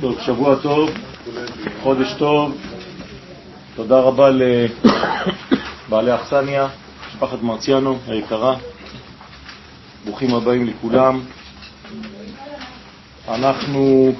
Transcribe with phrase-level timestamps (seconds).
[0.00, 0.90] טוב, שבוע טוב,
[1.82, 2.56] חודש טוב,
[3.76, 6.68] תודה רבה לבעלי אכסניה,
[7.08, 8.56] משפחת מרציאנו היקרה,
[10.04, 11.20] ברוכים הבאים לכולם.
[13.28, 14.14] אנחנו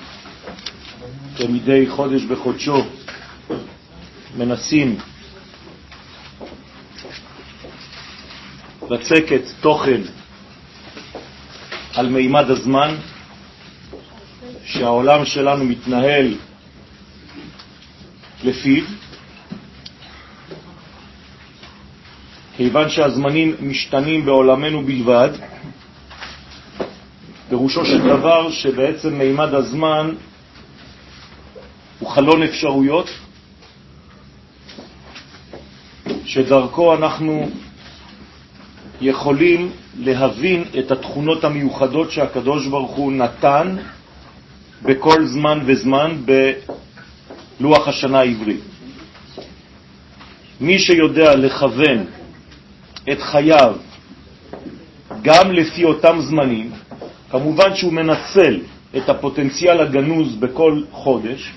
[1.37, 2.83] כמדי חודש בחודשו
[4.37, 4.97] מנסים
[8.91, 10.01] לצקת תוכן
[11.95, 12.95] על מימד הזמן,
[14.65, 16.35] שהעולם שלנו מתנהל
[18.45, 18.85] לפיו,
[22.57, 25.31] כיוון שהזמנים משתנים בעולמנו בלבד,
[27.49, 30.15] פירושו של דבר שבעצם מימד הזמן
[31.99, 33.11] הוא חלון אפשרויות,
[36.25, 37.51] שדרכו אנחנו
[39.01, 43.77] יכולים להבין את התכונות המיוחדות שהקדוש ברוך הוא נתן
[44.85, 46.23] בכל זמן וזמן
[47.61, 48.57] בלוח השנה העברי.
[50.61, 52.05] מי שיודע לכוון
[53.13, 53.75] את חייו
[55.23, 56.71] גם לפי אותם זמנים,
[57.31, 58.61] כמובן שהוא מנצל
[58.97, 61.53] את הפוטנציאל הגנוז בכל חודש,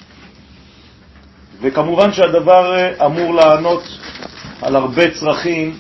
[1.62, 3.84] וכמובן שהדבר אמור לענות
[4.62, 5.78] על הרבה צרכים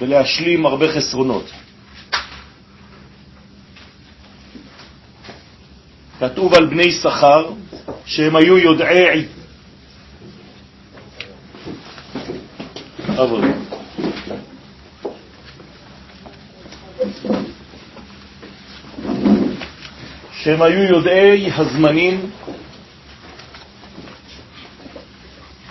[0.00, 1.50] ולהשלים הרבה חסרונות.
[6.20, 7.50] כתוב על בני שכר
[8.06, 9.26] שהם היו יודעי
[13.16, 13.44] עבוד.
[20.32, 22.30] שהם היו יודעי הזמנים,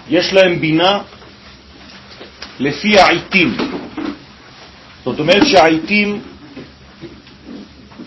[0.10, 1.00] יש להם בינה
[2.60, 3.58] לפי העיתים.
[5.06, 6.22] זאת אומרת שהעיתים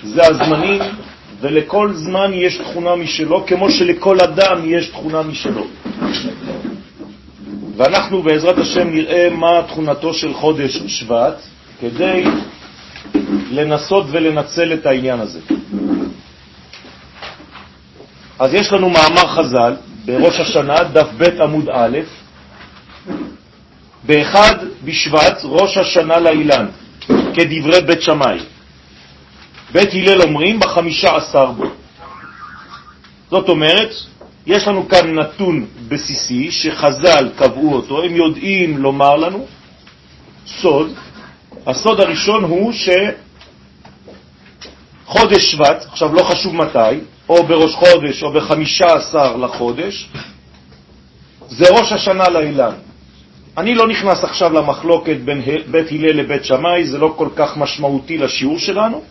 [0.02, 0.82] זה הזמנים,
[1.40, 5.66] ולכל זמן יש תכונה משלו, כמו שלכל אדם יש תכונה משלו.
[7.76, 11.42] ואנחנו בעזרת השם נראה מה תכונתו של חודש שבט,
[11.80, 12.24] כדי
[13.50, 15.40] לנסות ולנצל את העניין הזה.
[18.38, 21.98] אז יש לנו מאמר חז"ל בראש השנה, דף ב' עמוד א',
[24.04, 26.66] באחד בשבט, ראש השנה לאילן,
[27.34, 28.38] כדברי בית שמאי.
[29.72, 31.64] בית הלל אומרים בחמישה עשר בו.
[33.30, 33.90] זאת אומרת,
[34.46, 39.46] יש לנו כאן נתון בסיסי שחז"ל קבעו אותו, הם יודעים לומר לנו
[40.46, 40.92] סוד.
[41.66, 42.72] הסוד הראשון הוא
[45.06, 50.08] שחודש שבט, עכשיו לא חשוב מתי, או בראש חודש או בחמישה עשר לחודש,
[51.48, 52.74] זה ראש השנה לאילן.
[53.58, 58.18] אני לא נכנס עכשיו למחלוקת בין בית הלל לבית שמאי, זה לא כל כך משמעותי
[58.18, 59.02] לשיעור שלנו.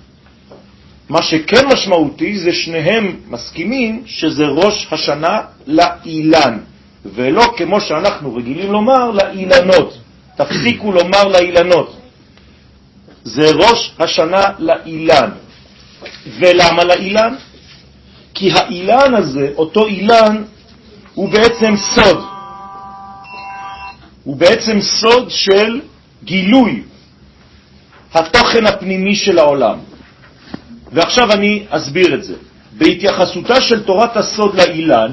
[1.09, 6.57] מה שכן משמעותי זה שניהם מסכימים שזה ראש השנה לאילן,
[7.05, 9.97] ולא כמו שאנחנו רגילים לומר לאילנות.
[10.37, 11.97] תפסיקו לומר לאילנות.
[13.23, 15.29] זה ראש השנה לאילן.
[16.39, 17.35] ולמה לאילן?
[18.33, 20.43] כי האילן הזה, אותו אילן,
[21.13, 22.25] הוא בעצם סוד.
[24.23, 25.81] הוא בעצם סוד של
[26.23, 26.83] גילוי
[28.13, 29.88] התוכן הפנימי של העולם.
[30.91, 32.33] ועכשיו אני אסביר את זה.
[32.71, 35.11] בהתייחסותה של תורת הסוד לאילן,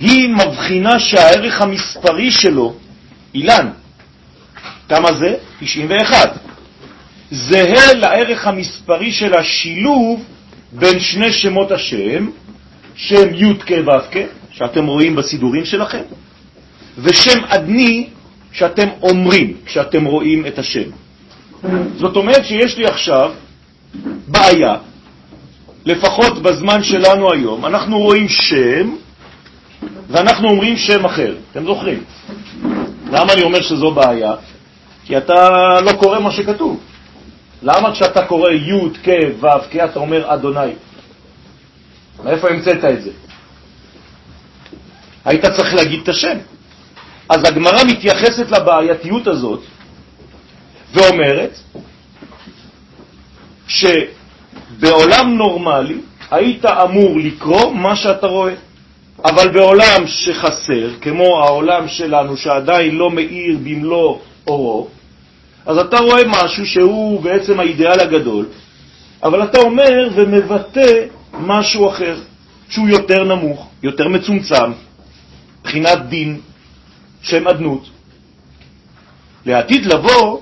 [0.00, 2.74] היא מבחינה שהערך המספרי שלו,
[3.34, 3.68] אילן,
[4.88, 5.34] כמה זה?
[5.60, 6.38] 91.
[7.30, 10.24] זהה לערך המספרי של השילוב
[10.72, 12.30] בין שני שמות השם,
[12.94, 14.16] שם י' כ' ו' כ',
[14.50, 16.02] שאתם רואים בסידורים שלכם,
[16.98, 18.08] ושם אדני
[18.52, 20.90] שאתם אומרים כשאתם רואים את השם.
[21.96, 23.32] זאת אומרת שיש לי עכשיו
[24.26, 24.76] בעיה,
[25.84, 28.96] לפחות בזמן שלנו היום, אנחנו רואים שם
[30.08, 31.34] ואנחנו אומרים שם אחר.
[31.52, 32.04] אתם זוכרים?
[33.12, 34.32] למה אני אומר שזו בעיה?
[35.04, 35.34] כי אתה
[35.80, 36.80] לא קורא מה שכתוב.
[37.62, 39.08] למה כשאתה קורא י' כ'
[39.40, 40.72] ו' כ' אתה אומר אדוני?
[42.24, 43.10] מאיפה המצאת את זה?
[45.24, 46.38] היית צריך להגיד את השם.
[47.28, 49.60] אז הגמרא מתייחסת לבעייתיות הזאת
[50.94, 51.58] ואומרת
[53.68, 55.98] שבעולם נורמלי
[56.30, 58.54] היית אמור לקרוא מה שאתה רואה,
[59.24, 64.88] אבל בעולם שחסר, כמו העולם שלנו שעדיין לא מאיר במלוא אורו,
[65.66, 68.46] אז אתה רואה משהו שהוא בעצם האידאל הגדול,
[69.22, 71.04] אבל אתה אומר ומבטא
[71.40, 72.16] משהו אחר,
[72.68, 74.72] שהוא יותר נמוך, יותר מצומצם,
[75.60, 76.40] מבחינת דין,
[77.22, 77.88] שם אדנות.
[79.46, 80.40] לעתיד לבוא,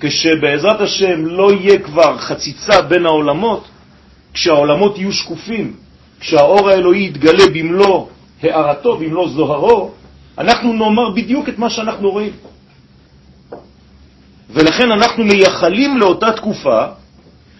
[0.00, 3.68] כשבעזרת השם לא יהיה כבר חציצה בין העולמות,
[4.34, 5.76] כשהעולמות יהיו שקופים
[6.20, 8.06] כשהאור האלוהי יתגלה במלוא
[8.42, 9.90] הערתו, במלוא זוהרו,
[10.38, 12.32] אנחנו נאמר בדיוק את מה שאנחנו רואים.
[14.50, 16.86] ולכן אנחנו מייחלים לאותה תקופה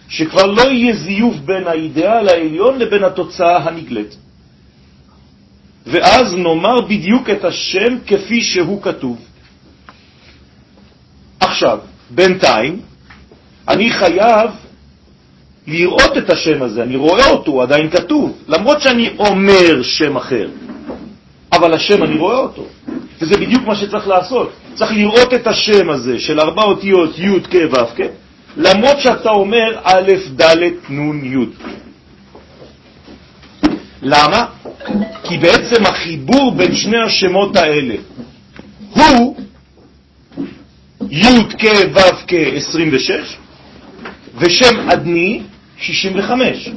[0.09, 4.17] שכבר לא יהיה זיוף בין האידאל העליון לבין התוצאה הנגלית.
[5.87, 9.19] ואז נאמר בדיוק את השם כפי שהוא כתוב.
[11.41, 11.79] עכשיו,
[12.11, 12.81] בינתיים,
[13.69, 14.51] אני חייב
[15.67, 20.49] לראות את השם הזה, אני רואה אותו, הוא עדיין כתוב, למרות שאני אומר שם אחר,
[21.53, 22.65] אבל השם אני רואה אותו,
[23.21, 27.55] וזה בדיוק מה שצריך לעשות, צריך לראות את השם הזה של ארבע אותיות י' כ'
[27.73, 28.01] ו' כ',
[28.57, 30.57] למרות שאתה אומר א', ד',
[30.91, 31.47] נ', י'.
[34.03, 34.47] למה?
[35.25, 37.95] כי בעצם החיבור בין שני השמות האלה
[38.95, 39.36] הוא
[41.11, 41.25] י'
[41.59, 41.65] כ'
[41.95, 43.37] ו' כ' 26
[44.39, 45.41] ושם עדני
[45.79, 46.69] 65.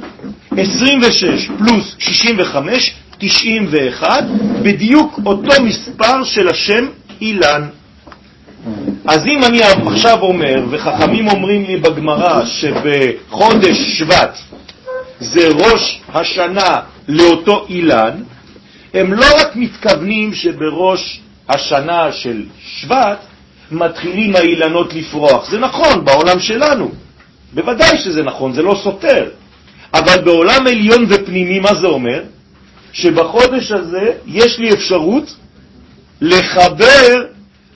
[0.56, 4.24] 26 פלוס 65, 91,
[4.62, 6.86] בדיוק אותו מספר של השם
[7.20, 7.68] אילן.
[9.06, 14.38] אז אם אני עכשיו אומר, וחכמים אומרים לי בגמרא שבחודש שבט
[15.20, 18.22] זה ראש השנה לאותו אילן,
[18.94, 23.18] הם לא רק מתכוונים שבראש השנה של שבט
[23.70, 25.50] מתחילים האילנות לפרוח.
[25.50, 26.90] זה נכון בעולם שלנו,
[27.54, 29.28] בוודאי שזה נכון, זה לא סותר.
[29.94, 32.22] אבל בעולם עליון ופנימי, מה זה אומר?
[32.92, 35.36] שבחודש הזה יש לי אפשרות
[36.20, 37.24] לחבר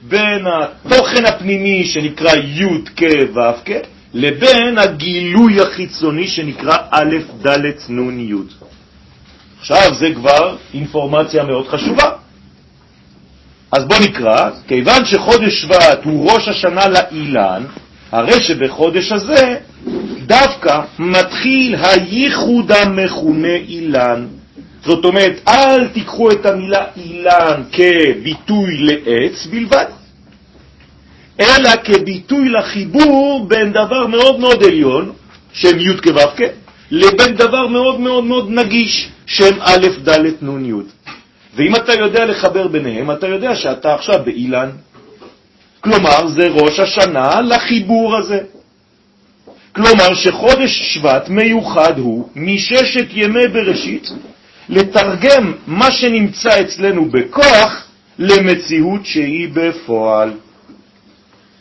[0.03, 2.67] בין התוכן הפנימי שנקרא י'
[2.97, 3.03] כ'
[3.35, 3.71] ו' כ'
[4.15, 7.17] לבין הגילוי החיצוני שנקרא א',
[7.47, 7.59] ד',
[7.89, 8.35] נ', י'.
[9.61, 12.11] עכשיו זה כבר אינפורמציה מאוד חשובה.
[13.75, 17.63] אז בוא נקרא, כיוון שחודש שבט הוא ראש השנה לאילן,
[18.13, 19.57] הרי שבחודש הזה
[20.27, 24.27] דווקא מתחיל הייחוד המכונה אילן.
[24.85, 29.87] זאת אומרת, אל תיקחו את המילה אילן כביטוי לעץ בלבד,
[31.41, 35.13] אלא כביטוי לחיבור בין דבר מאוד מאוד עליון,
[35.53, 36.45] שם י' כו'
[36.91, 41.14] לבין דבר מאוד מאוד מאוד נגיש, שם א', ד', נ', י'.
[41.57, 44.71] ואם אתה יודע לחבר ביניהם, אתה יודע שאתה עכשיו באילן.
[45.81, 48.39] כלומר, זה ראש השנה לחיבור הזה.
[49.73, 54.09] כלומר שחודש שבט מיוחד הוא מששת ימי בראשית
[54.69, 57.87] לתרגם מה שנמצא אצלנו בכוח
[58.19, 60.33] למציאות שהיא בפועל.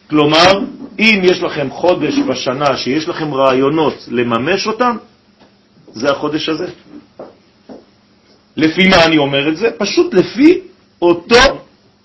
[0.10, 0.60] כלומר,
[1.00, 4.98] אם יש לכם חודש בשנה שיש לכם רעיונות לממש אותם,
[5.94, 6.68] זה החודש הזה.
[8.58, 9.68] לפי מה אני אומר את זה?
[9.78, 10.60] פשוט לפי
[11.02, 11.36] אותו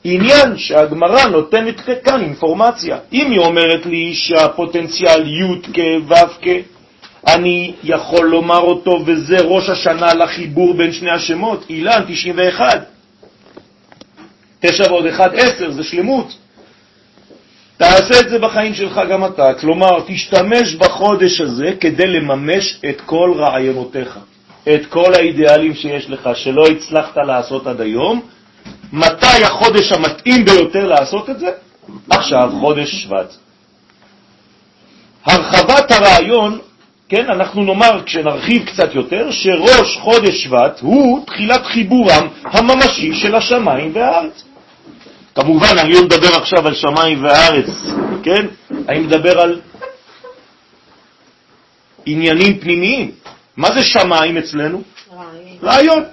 [0.05, 2.99] עניין שהגמרא נותנת כאן אינפורמציה.
[3.12, 5.79] אם היא אומרת לי שהפוטנציאל י' כ'
[6.09, 6.49] ו' כ',
[7.27, 12.85] אני יכול לומר אותו, וזה ראש השנה לחיבור בין שני השמות, אילן 91.
[14.61, 16.37] 9 ועוד 1, 10, זה שלמות.
[17.77, 23.35] תעשה את זה בחיים שלך גם אתה, כלומר, תשתמש בחודש הזה כדי לממש את כל
[23.37, 24.19] רעיונותיך,
[24.75, 28.20] את כל האידיאלים שיש לך, שלא הצלחת לעשות עד היום,
[28.93, 31.50] מתי החודש המתאים ביותר לעשות את זה?
[32.11, 33.35] עכשיו, חודש שבט.
[35.25, 36.59] הרחבת הרעיון,
[37.09, 43.90] כן, אנחנו נאמר, כשנרחיב קצת יותר, שראש חודש שבט הוא תחילת חיבורם הממשי של השמיים
[43.95, 44.45] והארץ.
[45.35, 47.71] כמובן, אני לא מדבר עכשיו על שמיים והארץ,
[48.23, 48.47] כן?
[48.88, 49.61] אני מדבר על
[52.07, 53.11] עניינים פנימיים.
[53.59, 54.83] מה זה שמיים אצלנו?
[55.62, 56.05] רעיון.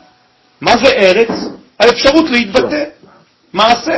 [0.62, 1.30] מה זה ארץ?
[1.80, 2.84] האפשרות להתבטא,
[3.54, 3.98] מעשה.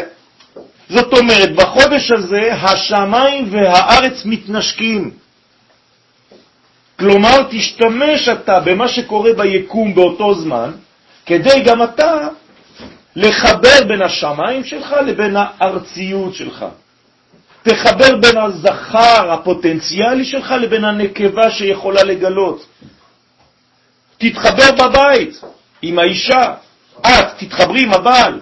[0.90, 5.12] זאת אומרת, בחודש הזה השמיים והארץ מתנשקים.
[7.00, 10.72] כלומר, תשתמש אתה במה שקורה ביקום באותו זמן,
[11.26, 12.28] כדי גם אתה
[13.16, 16.66] לחבר בין השמיים שלך לבין הארציות שלך.
[17.64, 22.66] תחבר בין הזכר הפוטנציאלי שלך לבין הנקבה שיכולה לגלות.
[24.18, 25.42] תתחבר בבית
[25.82, 26.54] עם האישה,
[27.02, 28.40] את תתחברי עם הבעל.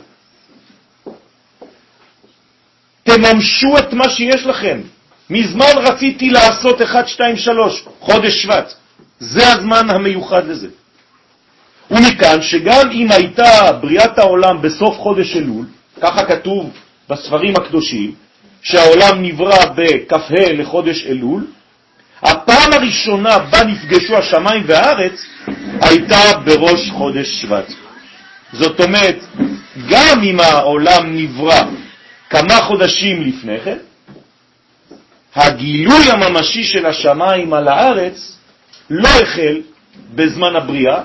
[3.04, 4.82] תממשו את מה שיש לכם.
[5.30, 8.74] מזמן רציתי לעשות 1, 2, 3, חודש שבט.
[9.20, 10.68] זה הזמן המיוחד לזה.
[11.92, 15.66] ומכאן שגם אם הייתה בריאת העולם בסוף חודש אלול,
[16.02, 16.70] ככה כתוב
[17.10, 18.16] בספרים הקדושים,
[18.62, 21.48] שהעולם נברא בכ"ה לחודש אלול,
[22.24, 25.26] הפעם הראשונה בה נפגשו השמיים והארץ
[25.82, 27.74] הייתה בראש חודש שבט.
[28.54, 29.20] זאת אומרת,
[29.90, 31.62] גם אם העולם נברא
[32.30, 33.78] כמה חודשים לפני כן,
[35.36, 38.38] הגילוי הממשי של השמיים על הארץ
[38.90, 39.62] לא החל
[40.16, 41.02] בזמן הבריאה,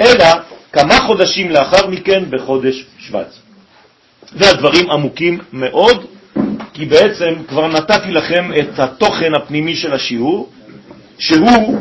[0.00, 0.26] אלא
[0.72, 3.34] כמה חודשים לאחר מכן בחודש שבט.
[4.32, 6.06] והדברים עמוקים מאוד,
[6.76, 10.48] כי בעצם כבר נתתי לכם את התוכן הפנימי של השיעור,
[11.18, 11.78] שהוא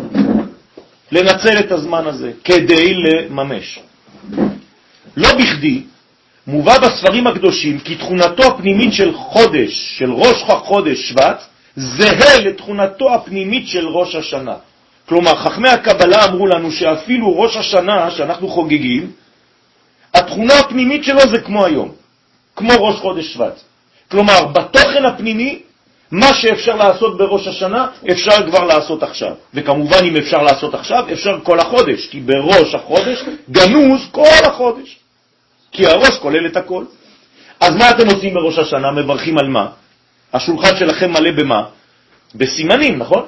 [1.11, 3.79] לנצל את הזמן הזה כדי לממש.
[5.17, 5.81] לא בכדי
[6.47, 11.43] מובא בספרים הקדושים כי תכונתו הפנימית של חודש, של ראש חודש שבט,
[11.75, 14.55] זהה לתכונתו הפנימית של ראש השנה.
[15.05, 19.11] כלומר, חכמי הקבלה אמרו לנו שאפילו ראש השנה שאנחנו חוגגים,
[20.13, 21.91] התכונה הפנימית שלו זה כמו היום,
[22.55, 23.61] כמו ראש חודש שבט.
[24.11, 25.61] כלומר, בתוכן הפנימי,
[26.11, 29.33] מה שאפשר לעשות בראש השנה, אפשר כבר לעשות עכשיו.
[29.53, 34.99] וכמובן, אם אפשר לעשות עכשיו, אפשר כל החודש, כי בראש החודש גנוז כל החודש.
[35.71, 36.83] כי הראש כולל את הכל.
[37.59, 38.91] אז מה אתם עושים בראש השנה?
[38.91, 39.67] מברכים על מה?
[40.33, 41.63] השולחן שלכם מלא במה?
[42.35, 43.25] בסימנים, נכון?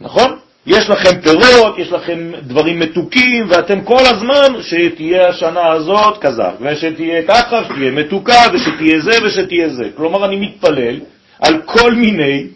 [0.00, 0.38] נכון?
[0.66, 7.22] יש לכם פירות, יש לכם דברים מתוקים, ואתם כל הזמן, שתהיה השנה הזאת כזה, ושתהיה
[7.28, 9.84] ככה, שתהיה מתוקה, ושתהיה זה ושתהיה זה.
[9.96, 11.00] כלומר, אני מתפלל
[11.40, 12.46] על כל מיני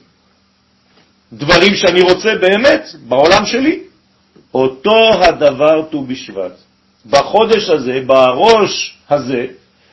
[1.32, 3.78] דברים שאני רוצה באמת בעולם שלי.
[4.54, 6.52] אותו הדבר ט"ו בשבט.
[7.10, 9.46] בחודש הזה, בראש הזה,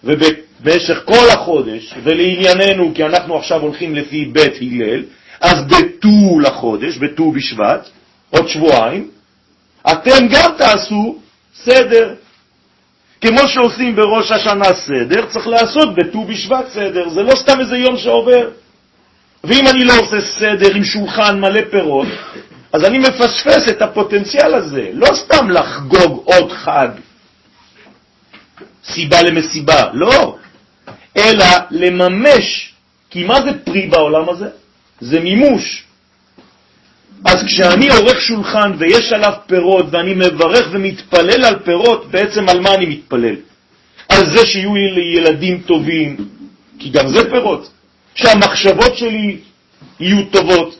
[0.03, 5.03] ובמשך כל החודש, ולענייננו, כי אנחנו עכשיו הולכים לפי בית הלל,
[5.41, 7.89] אז בט"ו לחודש, בט"ו בשבט,
[8.29, 9.09] עוד שבועיים,
[9.91, 11.19] אתם גם תעשו
[11.63, 12.13] סדר.
[13.21, 17.97] כמו שעושים בראש השנה סדר, צריך לעשות בט"ו בשבט סדר, זה לא סתם איזה יום
[17.97, 18.49] שעובר.
[19.43, 22.07] ואם אני לא עושה סדר עם שולחן מלא פירות,
[22.73, 26.87] אז אני מפספס את הפוטנציאל הזה, לא סתם לחגוג עוד חג,
[28.85, 30.37] סיבה למסיבה, לא,
[31.17, 32.73] אלא לממש,
[33.09, 34.49] כי מה זה פרי בעולם הזה?
[34.99, 35.83] זה מימוש.
[37.25, 42.73] אז כשאני עורך שולחן ויש עליו פירות ואני מברך ומתפלל על פירות, בעצם על מה
[42.73, 43.35] אני מתפלל?
[44.09, 46.17] על זה שיהיו לי ילדים טובים,
[46.79, 47.69] כי גם זה פירות.
[48.15, 49.37] שהמחשבות שלי
[49.99, 50.75] יהיו טובות,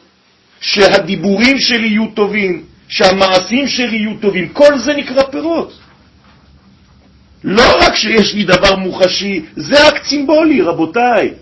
[0.62, 5.74] שהדיבורים שלי יהיו טובים, שהמעשים שלי יהיו טובים, כל זה נקרא פירות.
[7.44, 11.34] לא רק שיש לי דבר מוחשי, זה רק סימבולי, רבותיי.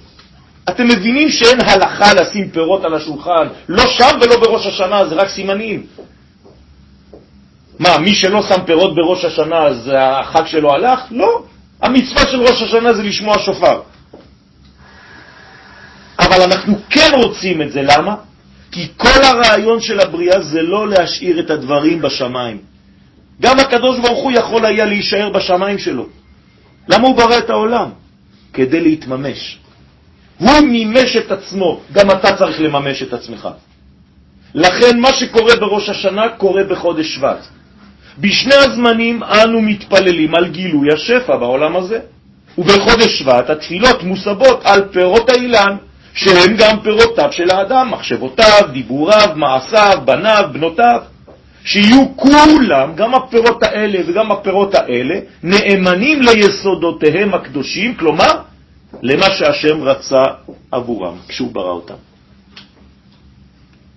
[0.69, 5.29] אתם מבינים שאין הלכה לשים פירות על השולחן, לא שם ולא בראש השנה, זה רק
[5.29, 5.85] סימנים.
[7.79, 10.99] מה, מי שלא שם פירות בראש השנה, אז החג שלו הלך?
[11.11, 11.43] לא.
[11.81, 13.81] המצווה של ראש השנה זה לשמוע שופר.
[16.19, 18.15] אבל אנחנו כן רוצים את זה, למה?
[18.71, 22.57] כי כל הרעיון של הבריאה זה לא להשאיר את הדברים בשמיים.
[23.41, 26.07] גם הקדוש ברוך הוא יכול היה להישאר בשמיים שלו.
[26.87, 27.89] למה הוא ברא את העולם?
[28.53, 29.59] כדי להתממש.
[30.43, 33.49] הוא מימש את עצמו, גם אתה צריך לממש את עצמך.
[34.55, 37.47] לכן מה שקורה בראש השנה קורה בחודש שבט.
[38.19, 41.99] בשני הזמנים אנו מתפללים על גילוי השפע בעולם הזה.
[42.57, 45.75] ובחודש שבט התפילות מוסבות על פירות האילן,
[46.13, 50.99] שהם גם פירותיו של האדם, מחשבותיו, דיבוריו, מעשיו, בניו, בנותיו.
[51.65, 58.31] שיהיו כולם, גם הפירות האלה וגם הפירות האלה, נאמנים ליסודותיהם הקדושים, כלומר,
[59.01, 60.23] למה שהשם רצה
[60.71, 61.95] עבורם כשהוא ברא אותם.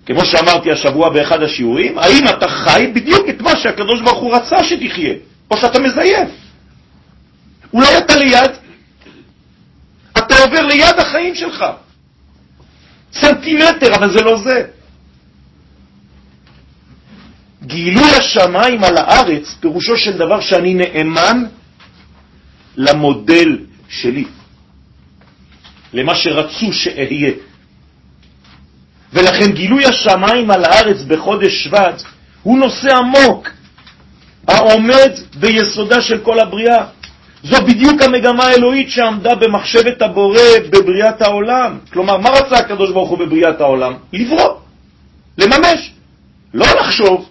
[0.07, 4.65] כמו שאמרתי השבוע באחד השיעורים, האם אתה חי בדיוק את מה שהקדוש ברוך הוא רצה
[4.65, 5.15] שתחיה,
[5.50, 6.29] או שאתה מזייף?
[7.73, 8.50] אולי אתה ליד,
[10.19, 11.65] אתה עובר ליד החיים שלך.
[13.12, 14.65] סנטימטר, אבל זה לא זה.
[17.62, 21.45] גילוי השמיים על הארץ, פירושו של דבר שאני נאמן
[22.76, 24.25] למודל שלי,
[25.93, 27.33] למה שרצו שאהיה.
[29.12, 32.02] ולכן גילוי השמיים על הארץ בחודש שבט
[32.43, 33.49] הוא נושא עמוק,
[34.49, 36.87] העומד ביסודה של כל הבריאה.
[37.45, 40.40] זו בדיוק המגמה האלוהית שעמדה במחשבת הבורא
[40.71, 41.78] בבריאת העולם.
[41.93, 43.95] כלומר, מה רצה הקדוש ברוך הוא בבריאת העולם?
[44.12, 44.55] לברוא,
[45.38, 45.93] לממש,
[46.55, 47.28] לא לחשוב.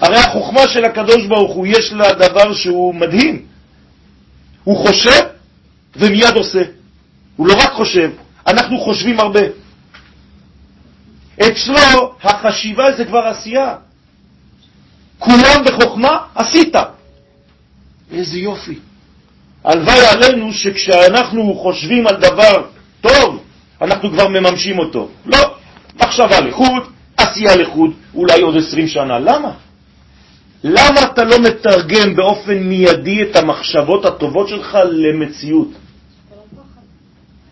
[0.00, 3.42] הרי החוכמה של הקדוש ברוך הוא, יש לה דבר שהוא מדהים.
[4.64, 5.20] הוא חושב
[5.96, 6.62] ומיד עושה.
[7.36, 8.10] הוא לא רק חושב,
[8.46, 9.40] אנחנו חושבים הרבה.
[11.40, 13.74] אצלו החשיבה זה כבר עשייה.
[15.18, 16.74] כולם בחוכמה, עשית.
[18.12, 18.78] איזה יופי.
[19.64, 22.66] הלוואי עלינו שכשאנחנו חושבים על דבר
[23.00, 23.42] טוב,
[23.82, 25.08] אנחנו כבר מממשים אותו.
[25.26, 25.54] לא,
[26.00, 26.82] מחשבה לחוד,
[27.16, 29.18] עשייה לחוד, אולי עוד עשרים שנה.
[29.18, 29.52] למה?
[30.64, 35.68] למה אתה לא מתרגם באופן מיידי את המחשבות הטובות שלך למציאות?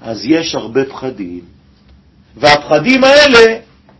[0.03, 1.41] אז יש הרבה פחדים,
[2.37, 3.59] והפחדים האלה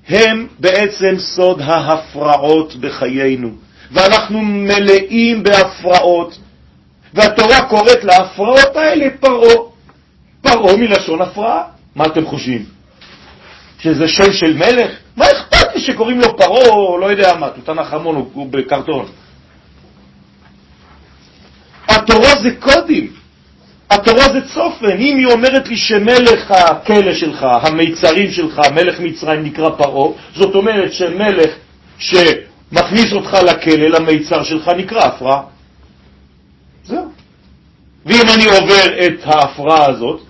[0.09, 3.51] הם בעצם סוד ההפרעות בחיינו.
[3.93, 6.39] ואנחנו מלאים בהפרעות,
[7.15, 9.57] והתורה קוראת להפרעות האלה פרעה.
[10.43, 11.63] פרעה מלשון הפרעה.
[11.97, 12.65] מה אתם חושבים?
[13.79, 14.91] שזה שם של מלך?
[15.17, 19.07] מה אכפת לי שקוראים לו פרעה או לא יודע מה, תותנח המון הוא בקרטון?
[21.89, 23.13] התורה זה קודים,
[23.95, 24.99] התורה זה צופן.
[24.99, 30.93] אם היא אומרת לי שמלך הכלא שלך, המיצרים שלך, מלך מצרים נקרא פרעה, זאת אומרת
[30.93, 31.51] שמלך
[31.99, 35.43] שמכניס אותך לכלא, למיצר שלך, נקרא הפרעה.
[36.85, 37.13] זהו.
[38.07, 40.21] ואם אני עובר את ההפרעה הזאת,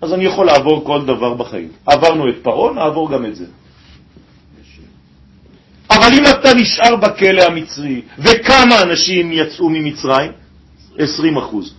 [0.00, 1.68] אז אני יכול לעבור כל דבר בחיים.
[1.86, 3.44] עברנו את פרעה, נעבור גם את זה.
[5.90, 10.32] אבל אם אתה נשאר בכלא המצרי, וכמה אנשים יצאו ממצרים?
[10.98, 11.74] 20 אחוז.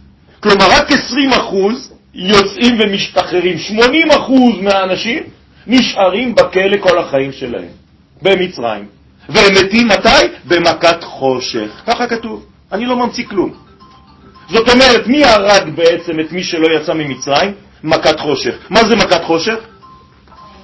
[0.49, 3.57] כלומר, רק 20 אחוז יוצאים ומשתחררים.
[3.57, 5.23] 80 אחוז מהאנשים
[5.67, 7.69] נשארים בכלא כל החיים שלהם,
[8.21, 8.85] במצרים.
[9.29, 10.27] והם מתים מתי?
[10.45, 11.81] במכת חושך.
[11.87, 12.45] ככה כתוב.
[12.71, 13.53] אני לא ממציא כלום.
[14.49, 17.51] זאת אומרת, מי הרג בעצם את מי שלא יצא ממצרים?
[17.83, 18.55] מכת חושך.
[18.69, 19.57] מה זה מכת חושך?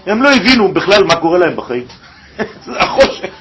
[0.05, 1.85] הם לא הבינו בכלל מה קורה להם בחיים.
[2.65, 3.33] זה החושך.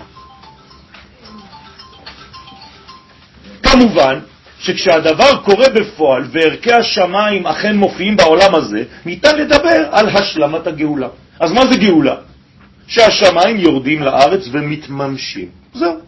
[3.63, 4.19] כמובן
[4.63, 11.09] שכשהדבר קורה בפועל וערכי השמיים אכן מופיעים בעולם הזה, ניתן לדבר על השלמת הגאולה.
[11.41, 12.15] אז מה זה גאולה?
[12.87, 15.49] שהשמיים יורדים לארץ ומתממשים.
[15.75, 15.99] זהו.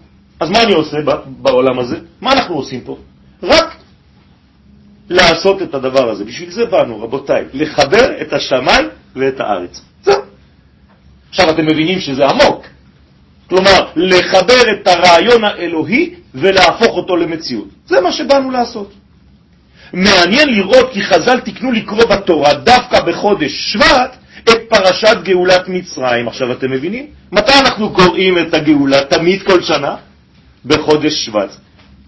[0.40, 0.96] אז מה אני עושה
[1.26, 1.96] בעולם הזה?
[2.20, 2.96] מה אנחנו עושים פה?
[3.42, 3.76] רק
[5.10, 6.24] לעשות את הדבר הזה.
[6.24, 9.82] בשביל זה באנו, רבותיי, לחבר את השמיים ואת הארץ.
[10.02, 10.22] זהו.
[11.30, 12.63] עכשיו אתם מבינים שזה עמוק.
[13.48, 17.68] כלומר, לחבר את הרעיון האלוהי ולהפוך אותו למציאות.
[17.86, 18.92] זה מה שבאנו לעשות.
[19.92, 26.28] מעניין לראות כי חז"ל תקנו לקרוא בתורה דווקא בחודש שבט את פרשת גאולת מצרים.
[26.28, 27.06] עכשיו אתם מבינים?
[27.32, 29.04] מתי אנחנו קוראים את הגאולה?
[29.04, 29.96] תמיד כל שנה?
[30.64, 31.56] בחודש שבט.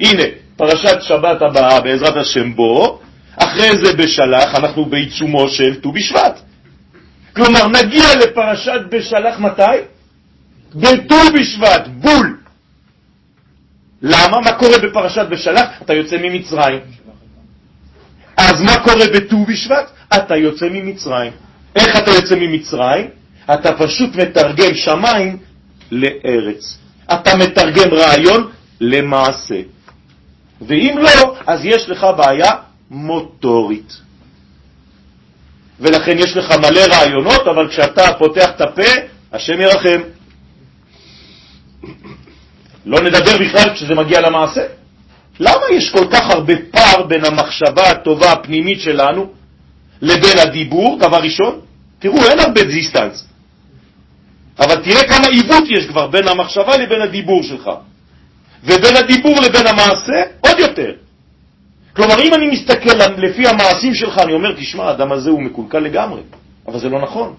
[0.01, 0.23] הנה,
[0.57, 3.01] פרשת שבת הבאה בעזרת השם בו,
[3.37, 6.41] אחרי זה בשלח, אנחנו בעיצומו של ט"ו בשבט.
[7.37, 9.63] כלומר, נגיע לפרשת בשלח מתי?
[10.75, 12.37] בט"ו בשבט, בול.
[14.03, 14.41] למה?
[14.41, 15.69] מה קורה בפרשת בשלח?
[15.83, 16.81] אתה יוצא ממצרים.
[18.37, 19.91] אז מה קורה בט"ו בשבט?
[20.17, 21.33] אתה יוצא ממצרים.
[21.77, 23.09] איך אתה יוצא ממצרים?
[23.55, 25.39] אתה פשוט מתרגם שמיים
[25.91, 26.79] לארץ.
[27.13, 28.51] אתה מתרגם רעיון
[28.81, 29.61] למעשה.
[30.61, 32.51] ואם לא, אז יש לך בעיה
[32.91, 33.93] מוטורית.
[35.81, 38.91] ולכן יש לך מלא רעיונות, אבל כשאתה פותח את הפה,
[39.33, 40.01] השם ירחם.
[42.87, 44.63] לא נדבר בכלל כשזה מגיע למעשה.
[45.41, 49.27] למה יש כל כך הרבה פער בין המחשבה הטובה הפנימית שלנו
[50.03, 51.61] לבין הדיבור, דבר ראשון?
[51.99, 53.25] תראו, אין הרבה דיסטנס.
[54.59, 57.71] אבל תראה כמה עיוות יש כבר בין המחשבה לבין הדיבור שלך.
[58.65, 60.93] ובין הדיבור לבין המעשה, עוד יותר.
[61.97, 66.21] כלומר, אם אני מסתכל לפי המעשים שלך, אני אומר, תשמע, האדם הזה הוא מקולקל לגמרי.
[66.69, 67.35] אבל זה לא נכון.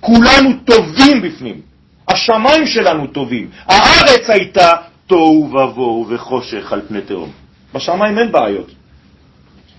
[0.00, 1.60] כולנו טובים בפנים.
[2.08, 3.50] השמיים שלנו טובים.
[3.66, 4.72] הארץ הייתה
[5.10, 7.30] תוהו ובוהו וחושך על פני תהום.
[7.74, 8.70] בשמיים אין בעיות.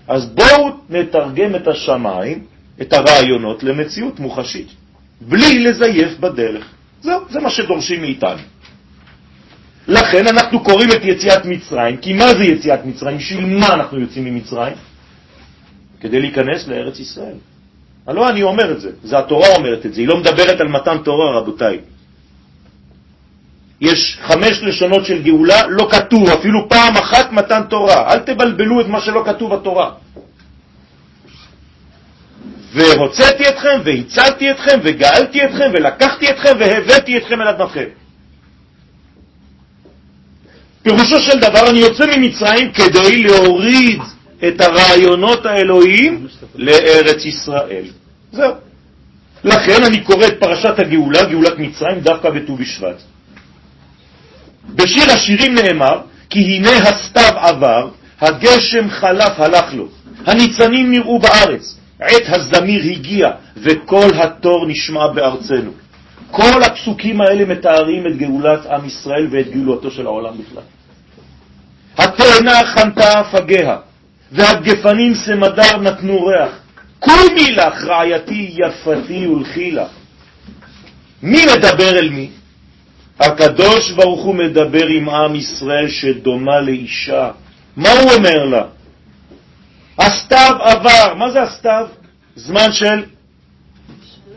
[0.08, 2.44] אז בואו נתרגם את השמיים,
[2.82, 4.68] את הרעיונות, למציאות מוחשית,
[5.20, 6.64] בלי לזייף בדרך.
[7.02, 8.42] זהו, זה מה שדורשים מאיתנו.
[9.88, 13.18] לכן אנחנו קוראים את יציאת מצרים, כי מה זה יציאת מצרים?
[13.18, 14.76] בשביל מה אנחנו יוצאים ממצרים?
[16.00, 17.36] כדי להיכנס לארץ ישראל.
[18.08, 20.98] לא אני אומר את זה, זה התורה אומרת את זה, היא לא מדברת על מתן
[20.98, 21.78] תורה, רבותיי.
[23.82, 28.12] יש חמש לשונות של גאולה, לא כתוב, אפילו פעם אחת מתן תורה.
[28.12, 29.90] אל תבלבלו את מה שלא כתוב בתורה.
[32.74, 37.88] והוצאתי אתכם, והצלתי אתכם, וגאלתי אתכם, ולקחתי אתכם, והבאתי אתכם אל אדמתכם.
[40.82, 44.00] פירושו של דבר, אני יוצא ממצרים כדי להוריד
[44.48, 47.84] את הרעיונות האלוהיים לארץ ישראל.
[48.32, 48.54] זהו.
[49.44, 53.11] לכן אני קורא את פרשת הגאולה, גאולת מצרים, דווקא בט"ו בשבט.
[54.68, 57.88] בשיר השירים נאמר, כי הנה הסתיו עבר,
[58.20, 59.88] הגשם חלף הלך לו,
[60.26, 65.70] הניצנים נראו בארץ, עת הזמיר הגיע, וכל התור נשמע בארצנו.
[66.30, 70.62] כל הפסוקים האלה מתארים את גאולת עם ישראל ואת גאולתו של העולם בכלל.
[71.98, 73.76] התאנה חנתה פגיה,
[74.32, 76.50] והגפנים סמדר נתנו ריח.
[76.98, 79.88] קומי לך רעייתי יפתי ולכי לך.
[81.22, 82.30] מי מדבר אל מי?
[83.22, 87.30] הקדוש ברוך הוא מדבר עם עם ישראל שדומה לאישה.
[87.76, 88.64] מה הוא אומר לה?
[89.98, 91.14] הסתיו עבר.
[91.14, 91.86] מה זה הסתיו?
[92.36, 93.04] זמן של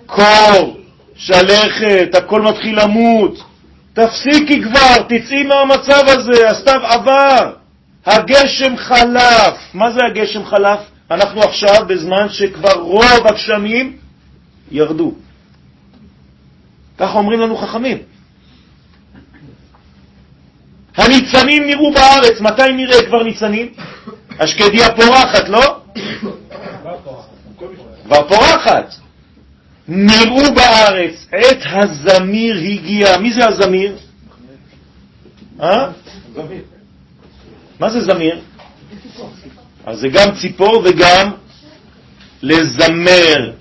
[0.06, 0.78] קור,
[1.16, 3.44] שלכת, הכל מתחיל למות.
[3.94, 7.54] תפסיקי כבר, תצאי מהמצב הזה, הסתיו עבר,
[8.06, 9.54] הגשם חלף.
[9.74, 10.80] מה זה הגשם חלף?
[11.12, 13.98] אנחנו עכשיו בזמן שכבר רוב הגשמים
[14.72, 15.14] ירדו.
[16.98, 17.98] ככה אומרים לנו חכמים.
[20.98, 23.74] הניצנים נראו בארץ, מתי נראה כבר ניצנים?
[24.40, 25.80] השקדיה פורחת, לא?
[28.06, 28.96] כבר פורחת.
[29.88, 33.18] נראו בארץ, עת הזמיר הגיע.
[33.18, 33.98] מי זה הזמיר?
[35.62, 35.92] אה?
[37.80, 38.42] מה זה זמיר?
[39.86, 41.32] אז זה גם ציפור וגם
[42.42, 43.52] לזמר,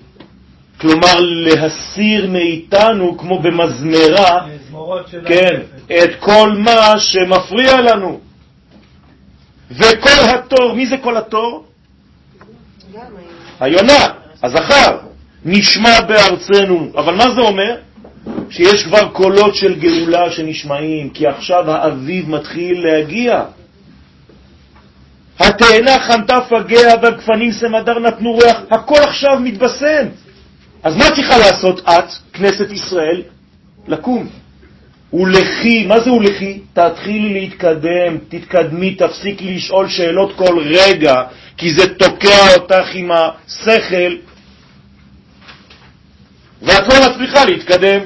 [0.80, 4.46] כלומר להסיר מאיתנו, כמו במזמרה,
[5.26, 8.20] כן, את כל מה שמפריע לנו.
[9.70, 11.64] וכל התור, מי זה כל התור?
[13.60, 14.06] היונה,
[14.42, 14.98] הזכר,
[15.44, 16.92] נשמע בארצנו.
[16.96, 17.76] אבל מה זה אומר?
[18.50, 23.44] שיש כבר קולות של גאולה שנשמעים, כי עכשיו האביב מתחיל להגיע.
[25.38, 30.06] התאנה חנתה פגיה והגפנים סמדר נתנו ריח, הכל עכשיו מתבשם.
[30.82, 33.22] אז מה צריכה לעשות את, כנסת ישראל?
[33.88, 34.43] לקום.
[35.14, 36.60] ולכי, מה זה ולכי?
[36.72, 41.14] תתחילי להתקדם, תתקדמי, תפסיקי לשאול שאלות כל רגע,
[41.56, 44.16] כי זה תוקע אותך עם השכל,
[46.62, 48.00] ואת לא מצליחה להתקדם.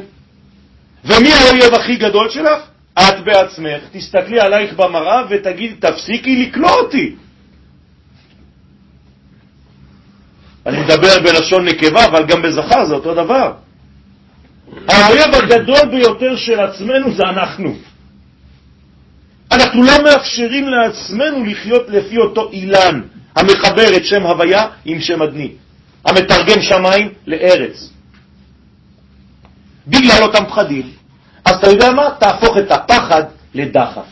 [1.05, 2.61] ומי האויב הכי גדול שלך?
[2.99, 3.83] את בעצמך.
[3.92, 7.14] תסתכלי עלייך במראה ותגידי, תפסיקי לקלוא אותי.
[10.66, 13.53] אני מדבר בלשון נקבה, אבל גם בזכר זה אותו דבר.
[14.88, 17.76] האויב הגדול ביותר של עצמנו זה אנחנו.
[19.52, 23.00] אנחנו לא מאפשרים לעצמנו לחיות לפי אותו אילן
[23.36, 25.52] המחבר את שם הוויה עם שם אדני,
[26.04, 27.90] המתרגם שמיים לארץ.
[29.86, 30.90] בגלל אותם פחדים.
[31.44, 32.10] אז אתה יודע מה?
[32.20, 33.22] תהפוך את הפחד
[33.54, 34.06] לדחף.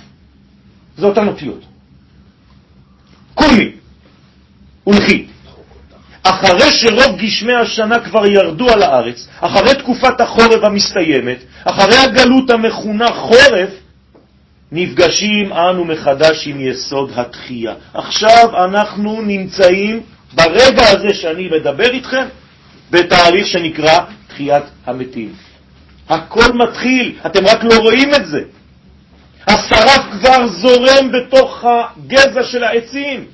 [0.97, 1.65] זה אותן אותיות.
[3.35, 3.73] קומי
[4.87, 5.27] ולכי.
[6.29, 13.07] אחרי שרוב גשמי השנה כבר ירדו על הארץ, אחרי תקופת החורף המסתיימת, אחרי הגלות המכונה
[13.09, 13.71] חורף,
[14.73, 17.75] נפגשים אנו מחדש עם יסוד התחייה.
[17.95, 20.01] עכשיו אנחנו נמצאים
[20.35, 22.25] ברגע הזה שאני מדבר איתכם
[22.91, 25.33] בתהליך שנקרא תחיית המתים.
[26.09, 28.41] הכל מתחיל, אתם רק לא רואים את זה.
[29.47, 33.25] השרף כבר זורם בתוך הגזע של העצים.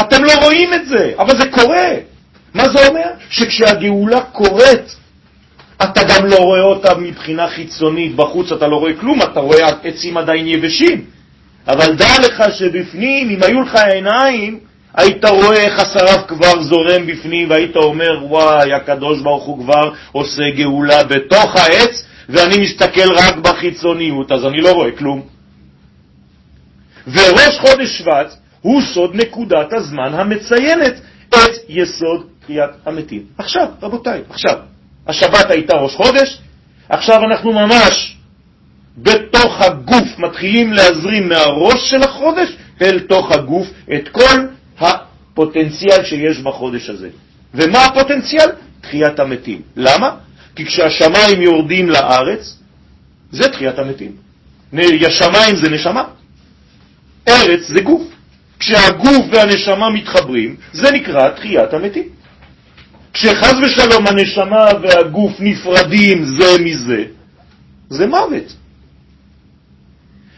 [0.00, 1.94] אתם לא רואים את זה, אבל זה קורה.
[2.54, 3.06] מה זה אומר?
[3.30, 4.96] שכשהגאולה קורית,
[5.82, 10.16] אתה גם לא רואה אותה מבחינה חיצונית, בחוץ אתה לא רואה כלום, אתה רואה עצים
[10.16, 11.04] עדיין יבשים.
[11.68, 14.58] אבל דע לך שבפנים, אם היו לך עיניים,
[14.94, 20.42] היית רואה איך השרף כבר זורם בפנים, והיית אומר, וואי, הקדוש ברוך הוא כבר עושה
[20.56, 25.22] גאולה בתוך העץ, ואני מסתכל רק בחיצוניות, אז אני לא רואה כלום.
[27.06, 28.34] וראש חודש שבט
[28.68, 33.22] הוא סוד נקודת הזמן המציינת את יסוד תחיית המתים.
[33.38, 34.58] עכשיו, רבותיי, עכשיו.
[35.06, 36.38] השבת הייתה ראש חודש,
[36.88, 38.16] עכשיו אנחנו ממש
[38.98, 42.48] בתוך הגוף מתחילים להזרים מהראש של החודש
[42.82, 44.36] אל תוך הגוף את כל
[44.78, 47.08] הפוטנציאל שיש בחודש הזה.
[47.54, 48.50] ומה הפוטנציאל?
[48.80, 49.62] תחיית המתים.
[49.76, 50.10] למה?
[50.56, 52.56] כי כשהשמיים יורדים לארץ,
[53.32, 54.12] זה תחיית המתים.
[55.06, 56.04] השמיים זה נשמה,
[57.28, 58.17] ארץ זה גוף.
[58.58, 62.08] כשהגוף והנשמה מתחברים, זה נקרא תחיית המתים.
[63.12, 67.04] כשחז ושלום הנשמה והגוף נפרדים זה מזה,
[67.88, 68.52] זה מוות.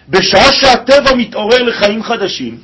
[0.08, 2.58] בשעה שהטבע מתעורר לחיים חדשים,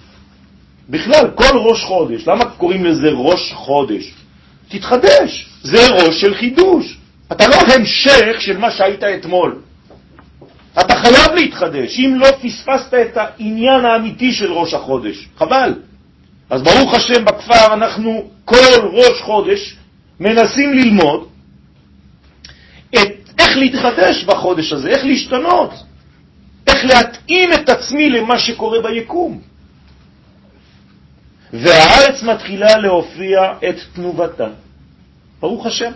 [0.88, 4.12] בכלל, כל ראש חודש, למה קוראים לזה ראש חודש?
[4.68, 6.98] תתחדש, זה ראש של חידוש.
[7.32, 9.58] אתה לא המשך של מה שהיית אתמול.
[10.80, 15.28] אתה חייב להתחדש, אם לא פספסת את העניין האמיתי של ראש החודש.
[15.38, 15.74] חבל.
[16.50, 19.76] אז ברוך השם בכפר אנחנו כל ראש חודש
[20.20, 21.28] מנסים ללמוד
[22.94, 23.08] את
[23.38, 25.70] איך להתחדש בחודש הזה, איך להשתנות,
[26.66, 29.40] איך להתאים את עצמי למה שקורה ביקום.
[31.52, 34.48] והארץ מתחילה להופיע את תנובתה.
[35.40, 35.92] ברוך השם.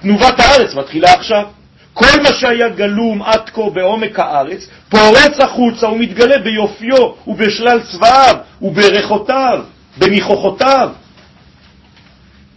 [0.00, 1.46] תנובת הארץ מתחילה עכשיו.
[1.96, 9.64] כל מה שהיה גלום עד כה בעומק הארץ, פורץ החוצה ומתגלה ביופיו ובשלל צבאיו ובריחותיו,
[9.98, 10.90] בניחוחותיו.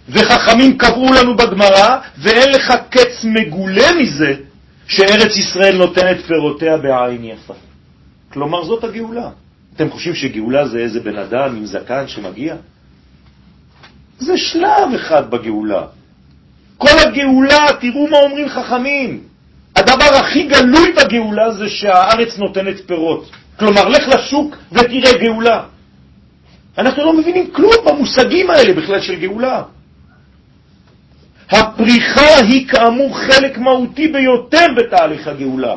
[0.10, 4.34] וחכמים קבעו לנו בגמרא, ואין לך קץ מגולה מזה,
[4.88, 7.54] שארץ ישראל נותנת פירותיה בעין יפה.
[8.34, 9.30] כלומר, זאת הגאולה.
[9.76, 12.56] אתם חושבים שגאולה זה איזה בן אדם עם זקן שמגיע?
[14.20, 15.84] זה שלב אחד בגאולה.
[16.78, 19.29] כל הגאולה, תראו מה אומרים חכמים.
[19.80, 23.32] הדבר הכי גלוי בגאולה זה שהארץ נותנת פירות.
[23.60, 25.64] כלומר, לך לשוק ותראה גאולה.
[26.78, 29.64] אנחנו לא מבינים כלום במושגים האלה בכלל של גאולה.
[31.50, 35.76] הפריחה היא כאמור חלק מהותי ביותר בתהליך הגאולה.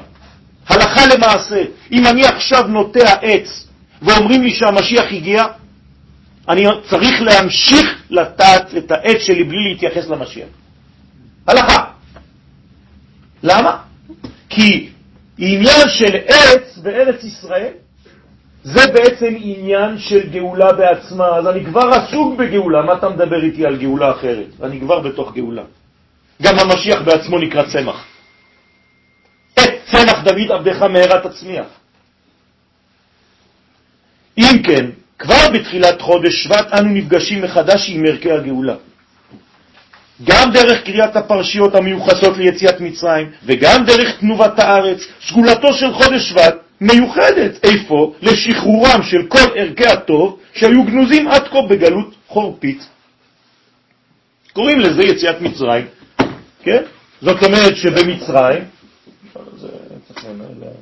[0.68, 1.62] הלכה למעשה,
[1.92, 3.66] אם אני עכשיו נוטע עץ
[4.02, 5.44] ואומרים לי שהמשיח הגיע,
[6.48, 10.48] אני צריך להמשיך לטעת את העץ שלי בלי להתייחס למשיח.
[11.46, 11.84] הלכה.
[13.42, 13.91] למה?
[14.54, 14.88] כי
[15.38, 17.72] עניין של עץ בארץ ישראל
[18.64, 23.66] זה בעצם עניין של גאולה בעצמה, אז אני כבר עסוק בגאולה, מה אתה מדבר איתי
[23.66, 24.46] על גאולה אחרת?
[24.62, 25.62] אני כבר בתוך גאולה.
[26.42, 28.04] גם המשיח בעצמו נקרא צמח.
[29.54, 31.66] את צמח דוד עבדך מהרה תצמיח.
[34.38, 34.86] אם כן,
[35.18, 38.74] כבר בתחילת חודש שבט אנו נפגשים מחדש עם ערכי הגאולה.
[40.24, 46.54] גם דרך קריאת הפרשיות המיוחסות ליציאת מצרים, וגם דרך תנובת הארץ, סגולתו של חודש שבט
[46.80, 47.64] מיוחדת.
[47.64, 48.14] איפה?
[48.22, 52.86] לשחרורם של כל ערכי הטוב שהיו גנוזים עד כה בגלות חורפית.
[54.52, 55.86] קוראים לזה יציאת מצרים,
[56.62, 56.82] כן?
[57.22, 58.64] זאת אומרת שבמצרים,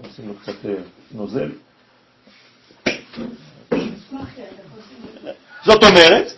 [0.03, 0.75] עושים לו קצת אה,
[1.13, 1.51] נוזל.
[5.65, 6.33] זאת אומרת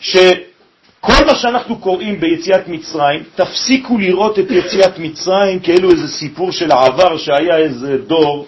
[0.00, 0.16] ש...
[1.06, 6.72] כל מה שאנחנו קוראים ביציאת מצרים, תפסיקו לראות את יציאת מצרים כאילו איזה סיפור של
[6.72, 8.46] העבר שהיה איזה דור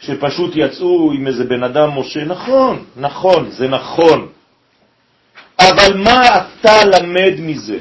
[0.00, 2.24] שפשוט יצאו עם איזה בן אדם משה.
[2.24, 4.28] נכון, נכון, זה נכון.
[5.60, 7.78] אבל מה אתה למד מזה?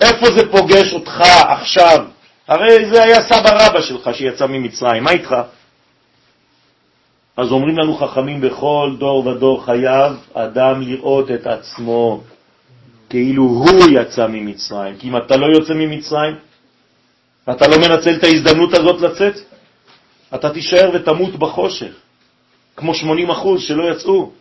[0.00, 2.04] איפה זה פוגש אותך עכשיו?
[2.48, 5.34] הרי זה היה סבא רבא שלך שיצא ממצרים, מה איתך?
[7.36, 12.20] אז אומרים לנו חכמים, בכל דור ודור חייב אדם לראות את עצמו.
[13.10, 14.96] כאילו הוא יצא ממצרים.
[14.98, 16.36] כי אם אתה לא יוצא ממצרים,
[17.50, 19.34] אתה לא מנצל את ההזדמנות הזאת לצאת,
[20.34, 21.92] אתה תישאר ותמות בחושך,
[22.76, 24.32] כמו 80 אחוז שלא יצאו.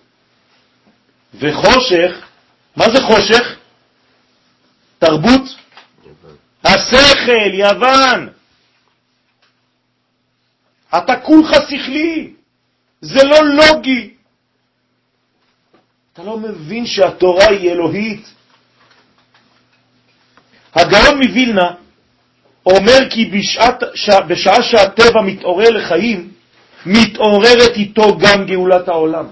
[1.34, 2.25] וחושך,
[2.75, 3.55] מה זה חושך?
[4.99, 5.41] תרבות
[6.63, 8.29] השכל, יוון.
[10.97, 12.34] אתה כולך שכלי,
[13.01, 14.13] זה לא לוגי.
[16.13, 18.38] אתה לא מבין שהתורה היא אלוהית.
[20.75, 21.71] הגאון מווילנה
[22.65, 23.84] אומר כי בשעת.
[24.27, 26.27] בשעה שהטבע מתעורר לחיים,
[26.86, 29.25] מתעוררת איתו גם גאולת העולם.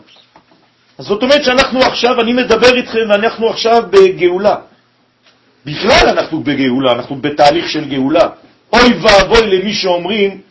[0.97, 4.55] אז זאת אומרת שאנחנו עכשיו, אני מדבר איתכם ואנחנו עכשיו בגאולה.
[5.65, 8.29] בכלל אנחנו בגאולה, אנחנו בתהליך של גאולה.
[8.73, 10.41] אוי ואבוי למי שאומרים,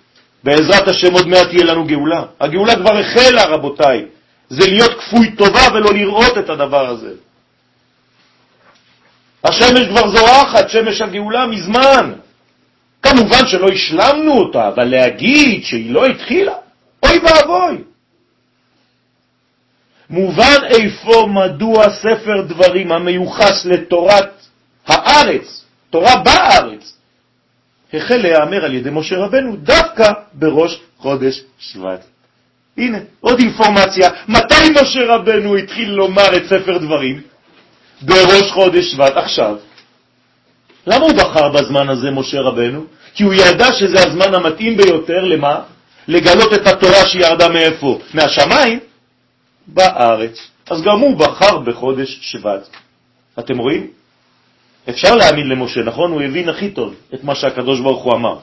[0.45, 2.23] בעזרת השם עוד מעט תהיה לנו גאולה.
[2.41, 4.05] הגאולה כבר החלה, רבותיי.
[4.49, 7.13] זה להיות כפוי טובה ולא לראות את הדבר הזה.
[9.45, 12.13] השמש כבר זורחת, שמש הגאולה מזמן.
[13.03, 16.55] כמובן שלא השלמנו אותה, אבל להגיד שהיא לא התחילה,
[17.03, 17.77] אוי ואבוי.
[20.11, 24.31] מובן איפה מדוע ספר דברים המיוחס לתורת
[24.87, 26.97] הארץ, תורה בארץ,
[27.95, 32.05] החל להיאמר על ידי משה רבנו דווקא בראש חודש שבט.
[32.77, 34.11] הנה, עוד אינפורמציה.
[34.29, 37.21] מתי משה רבנו התחיל לומר את ספר דברים?
[38.03, 39.57] בראש חודש שבט עכשיו.
[40.87, 42.85] למה הוא בחר בזמן הזה, משה רבנו?
[43.15, 45.61] כי הוא ידע שזה הזמן המתאים ביותר, למה?
[46.09, 47.99] לגלות את התורה שירדה מאיפה?
[48.15, 48.79] מהשמיים?
[49.67, 50.51] בארץ.
[50.71, 52.69] אז גם הוא בחר בחודש שבט.
[53.39, 53.87] אתם רואים?
[54.89, 56.13] אפשר להאמין למשה, נכון?
[56.13, 58.37] הוא הבין הכי טוב את מה שהקדוש ברוך הוא אמר.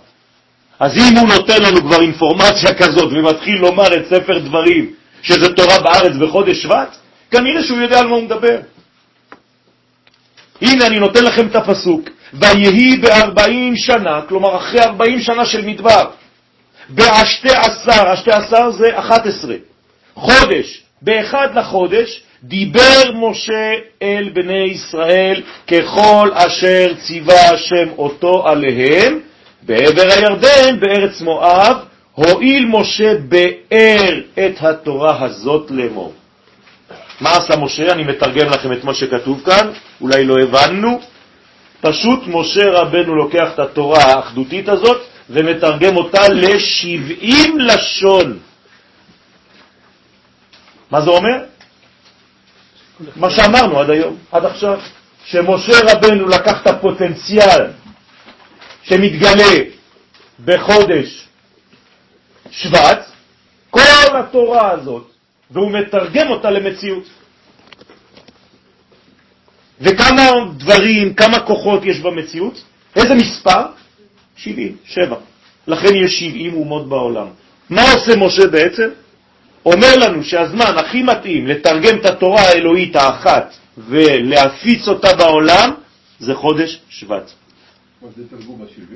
[0.79, 5.79] אז אם הוא נותן לנו כבר אינפורמציה כזאת ומתחיל לומר את ספר דברים, שזה תורה
[5.79, 6.97] בארץ בחודש שבט,
[7.31, 8.57] כנראה שהוא יודע על מה הוא מדבר.
[10.63, 16.05] הנה אני נותן לכם את הפסוק, ויהי בארבעים שנה, כלומר אחרי ארבעים שנה של מדבר,
[16.89, 19.55] באשתי עשר, אשתי עשר זה אחת עשרה,
[20.15, 23.71] חודש, באחד לחודש, דיבר משה
[24.01, 29.19] אל בני ישראל ככל אשר ציווה השם אותו עליהם,
[29.61, 31.77] בעבר הירדן, בארץ מואב,
[32.13, 36.13] הועיל משה באר את התורה הזאת לאמור.
[37.23, 37.91] מה עשה משה?
[37.91, 41.01] אני מתרגם לכם את מה שכתוב כאן, אולי לא הבנו.
[41.81, 48.39] פשוט משה רבנו לוקח את התורה האחדותית הזאת ומתרגם אותה ל-70 לשון.
[50.91, 51.37] מה זה אומר?
[53.15, 54.79] מה שאמרנו עד היום, עד עכשיו,
[55.25, 57.71] שמשה רבנו לקח את הפוטנציאל
[58.83, 59.55] שמתגלה
[60.45, 61.27] בחודש
[62.51, 63.05] שבט,
[63.69, 65.12] כל התורה הזאת,
[65.53, 67.03] והוא מתרגם אותה למציאות.
[69.81, 72.63] וכמה דברים, כמה כוחות יש במציאות?
[72.95, 73.61] איזה מספר?
[74.35, 75.15] 70, 7.
[75.67, 77.27] לכן יש 70 אומות בעולם.
[77.69, 78.89] מה עושה משה בעצם?
[79.65, 85.71] אומר לנו שהזמן הכי מתאים לתרגם את התורה האלוהית האחת ולהפיץ אותה בעולם
[86.19, 87.31] זה חודש שבט.
[88.01, 88.95] מה זה תרגום ה-70?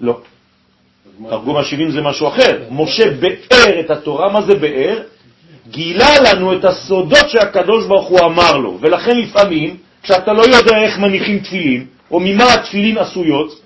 [0.00, 0.20] לא.
[1.30, 2.62] תרגום ה-70 זה משהו אחר.
[2.70, 5.02] משה באר את התורה, מה זה באר?
[5.70, 10.98] גילה לנו את הסודות שהקדוש ברוך הוא אמר לו, ולכן לפעמים, כשאתה לא יודע איך
[10.98, 13.60] מניחים תפילין, או ממה התפילין עשויות,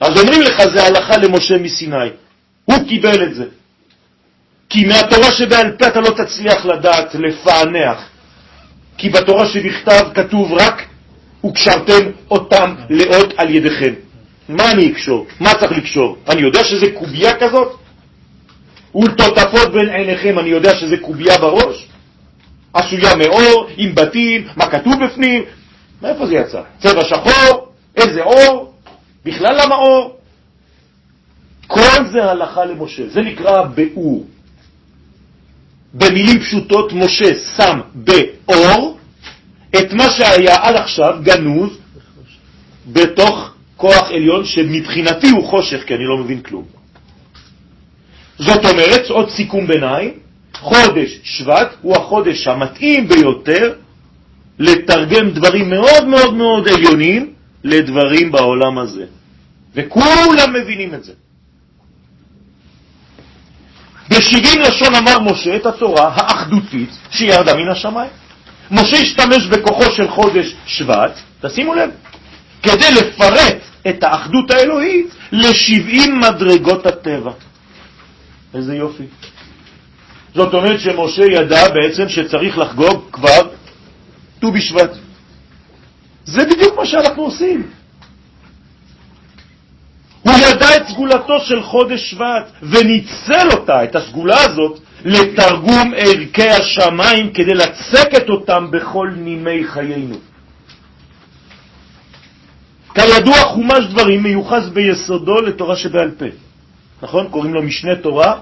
[0.00, 2.08] אז אומרים לך זה הלכה למשה מסיני.
[2.64, 3.44] הוא קיבל את זה.
[4.70, 8.08] כי מהתורה שבעל פה אתה לא תצליח לדעת לפענח.
[8.98, 10.86] כי בתורה שבכתב כתוב רק
[11.44, 13.94] וקשרתם אותם לאות על ידיכם.
[14.48, 15.26] מה אני אקשור?
[15.40, 16.16] מה צריך לקשור?
[16.28, 17.79] אני יודע שזה קובייה כזאת?
[18.94, 21.86] ולטוטפות בין עיניכם, אני יודע שזה קובייה בראש?
[22.72, 25.42] עשויה מאור, עם בתים, מה כתוב בפנים?
[26.02, 26.62] מאיפה זה יצא?
[26.78, 27.72] צבע שחור?
[27.96, 28.74] איזה אור?
[29.24, 30.16] בכלל למה אור?
[31.66, 34.26] כל זה הלכה למשה, זה נקרא באור.
[35.94, 38.98] במילים פשוטות, משה שם באור
[39.78, 41.78] את מה שהיה עד עכשיו גנוז
[42.86, 46.79] בתוך כוח עליון שמבחינתי הוא חושך, כי אני לא מבין כלום.
[48.40, 50.12] זאת אומרת, עוד סיכום ביניים,
[50.52, 53.72] חודש שבט הוא החודש המתאים ביותר
[54.58, 57.32] לתרגם דברים מאוד מאוד מאוד עליונים
[57.64, 59.04] לדברים בעולם הזה.
[59.74, 61.12] וכולם מבינים את זה.
[64.10, 68.10] בשבעים לשון אמר משה את התורה האחדותית שירדה מן השמיים.
[68.70, 71.90] משה השתמש בכוחו של חודש שבט, תשימו לב,
[72.62, 77.32] כדי לפרט את האחדות האלוהית לשבעים מדרגות הטבע.
[78.54, 79.04] איזה יופי.
[80.34, 83.48] זאת אומרת שמשה ידע בעצם שצריך לחגוג כבר
[84.40, 84.90] ט"ו בשבט.
[86.24, 87.70] זה בדיוק מה שאנחנו עושים.
[90.22, 97.32] הוא ידע את סגולתו של חודש שבט וניצל אותה, את הסגולה הזאת, לתרגום ערכי השמיים
[97.32, 100.16] כדי לצקת אותם בכל נימי חיינו.
[102.94, 106.49] כידוע חומש דברים מיוחס ביסודו לתורה שבעל פה.
[107.02, 107.28] נכון?
[107.28, 108.40] קוראים לו משנה תורה.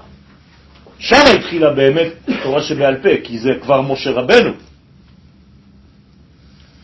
[0.99, 2.07] שם התחילה באמת
[2.43, 4.51] תורה שבעל פה, כי זה כבר משה רבנו.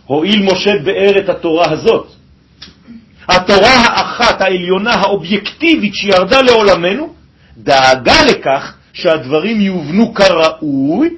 [0.06, 2.08] הואיל משה באר את התורה הזאת,
[3.30, 7.14] התורה האחת, העליונה, האובייקטיבית שירדה לעולמנו,
[7.58, 11.10] דאגה לכך שהדברים יובנו כראוי,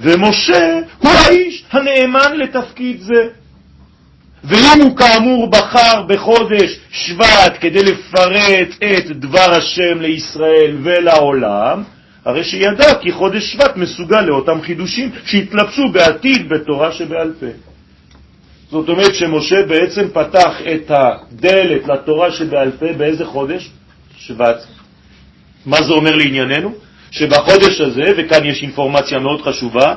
[0.00, 3.39] ומשה הוא האיש הנאמן לתפקיד זה.
[4.44, 11.82] ואם הוא כאמור בחר בחודש שבט כדי לפרט את דבר השם לישראל ולעולם,
[12.24, 17.46] הרי שידע כי חודש שבט מסוגל לאותם חידושים שהתלבשו בעתיד בתורה שבעל פה.
[18.70, 23.70] זאת אומרת שמשה בעצם פתח את הדלת לתורה שבעל פה באיזה חודש?
[24.16, 24.64] שבט.
[25.66, 26.74] מה זה אומר לענייננו?
[27.10, 29.94] שבחודש הזה, וכאן יש אינפורמציה מאוד חשובה,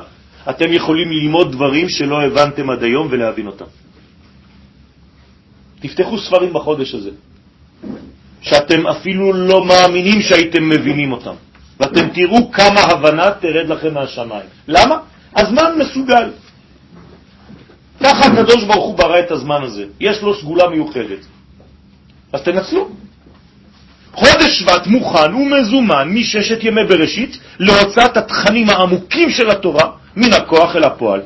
[0.50, 3.83] אתם יכולים ללמוד דברים שלא הבנתם עד היום ולהבין אותם.
[5.80, 7.10] תפתחו ספרים בחודש הזה,
[8.40, 11.34] שאתם אפילו לא מאמינים שהייתם מבינים אותם,
[11.80, 14.46] ואתם תראו כמה הבנה תרד לכם מהשמיים.
[14.68, 14.96] למה?
[15.36, 16.30] הזמן מסוגל.
[18.00, 19.84] ככה הקדוש ברוך הוא ברא את הזמן הזה.
[20.00, 21.18] יש לו סגולה מיוחדת.
[22.32, 22.88] אז תנצלו.
[24.14, 30.84] חודש שבט מוכן ומזומן מששת ימי בראשית להוצאת התכנים העמוקים של התורה מן הכוח אל
[30.84, 31.20] הפועל.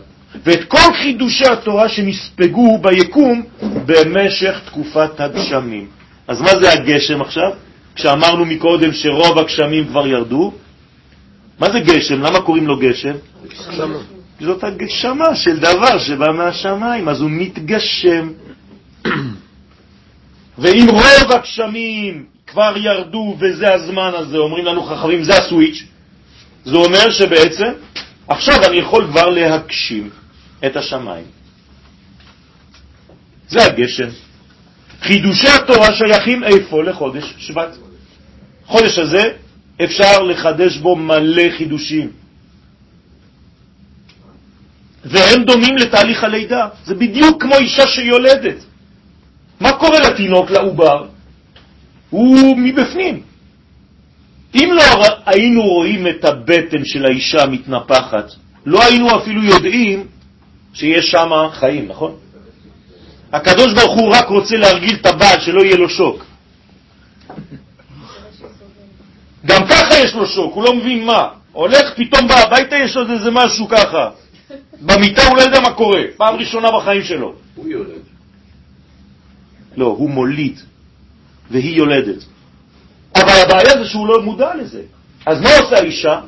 [0.44, 3.42] ואת כל חידושי התורה שנספגו ביקום
[3.86, 5.86] במשך תקופת הגשמים.
[6.28, 7.50] אז מה זה הגשם עכשיו?
[7.94, 10.52] כשאמרנו מקודם שרוב הגשמים כבר ירדו,
[11.58, 12.22] מה זה גשם?
[12.22, 13.14] למה קוראים לו גשם?
[14.40, 18.28] זאת הגשמה של דבר שבא מהשמיים, אז הוא מתגשם.
[20.58, 25.84] ואם רוב הגשמים כבר ירדו וזה הזמן הזה, אומרים לנו חכמים, זה הסוויץ',
[26.64, 27.72] זה אומר שבעצם
[28.28, 30.10] עכשיו אני יכול כבר להגשים
[30.66, 31.24] את השמיים.
[33.48, 34.08] זה הגשם.
[35.02, 36.82] חידושי התורה שייכים איפה?
[36.84, 37.76] לחודש שבט.
[38.66, 39.22] חודש הזה
[39.84, 42.10] אפשר לחדש בו מלא חידושים.
[45.04, 46.68] והם דומים לתהליך הלידה.
[46.84, 48.64] זה בדיוק כמו אישה שיולדת.
[49.60, 51.06] מה קורה לתינוק, לעובר?
[52.10, 53.22] הוא מבפנים.
[54.58, 54.82] אם לא
[55.26, 58.30] היינו רואים את הבטן של האישה מתנפחת,
[58.66, 60.06] לא היינו אפילו יודעים
[60.72, 62.14] שיש שם חיים, נכון?
[63.32, 66.24] הקדוש ברוך הוא רק רוצה להרגיל את הבעל שלא יהיה לו שוק.
[69.46, 71.28] גם ככה יש לו שוק, הוא לא מבין מה.
[71.52, 74.10] הולך, פתאום בא הביתה, יש עוד איזה משהו ככה.
[74.80, 77.34] במיטה הוא לא יודע מה קורה, פעם ראשונה בחיים שלו.
[77.54, 78.02] הוא יולד.
[79.76, 80.60] לא, הוא מוליד.
[81.50, 82.24] והיא יולדת.
[83.22, 84.80] אבל הבעיה זה שהוא לא מודע לזה.
[85.26, 86.20] אז מה עושה האישה?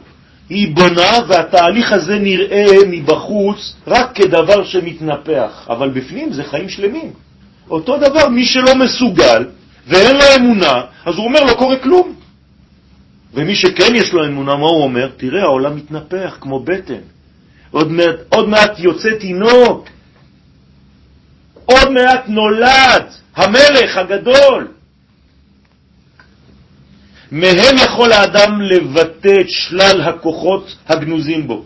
[0.49, 7.12] היא בונה, והתהליך הזה נראה מבחוץ רק כדבר שמתנפח, אבל בפנים זה חיים שלמים.
[7.70, 9.45] אותו דבר, מי שלא מסוגל
[9.86, 12.14] ואין לו אמונה, אז הוא אומר, לא קורה כלום.
[13.34, 15.11] ומי שכן יש לו אמונה, מה הוא אומר?
[15.16, 17.01] תראה, העולם מתנפח כמו בטן.
[17.70, 19.88] עוד מעט, עוד מעט יוצא תינוק,
[21.64, 23.05] עוד מעט נולד
[23.36, 24.68] המלך הגדול.
[27.33, 31.64] מהם יכול האדם לבטא את שלל הכוחות הגנוזים בו.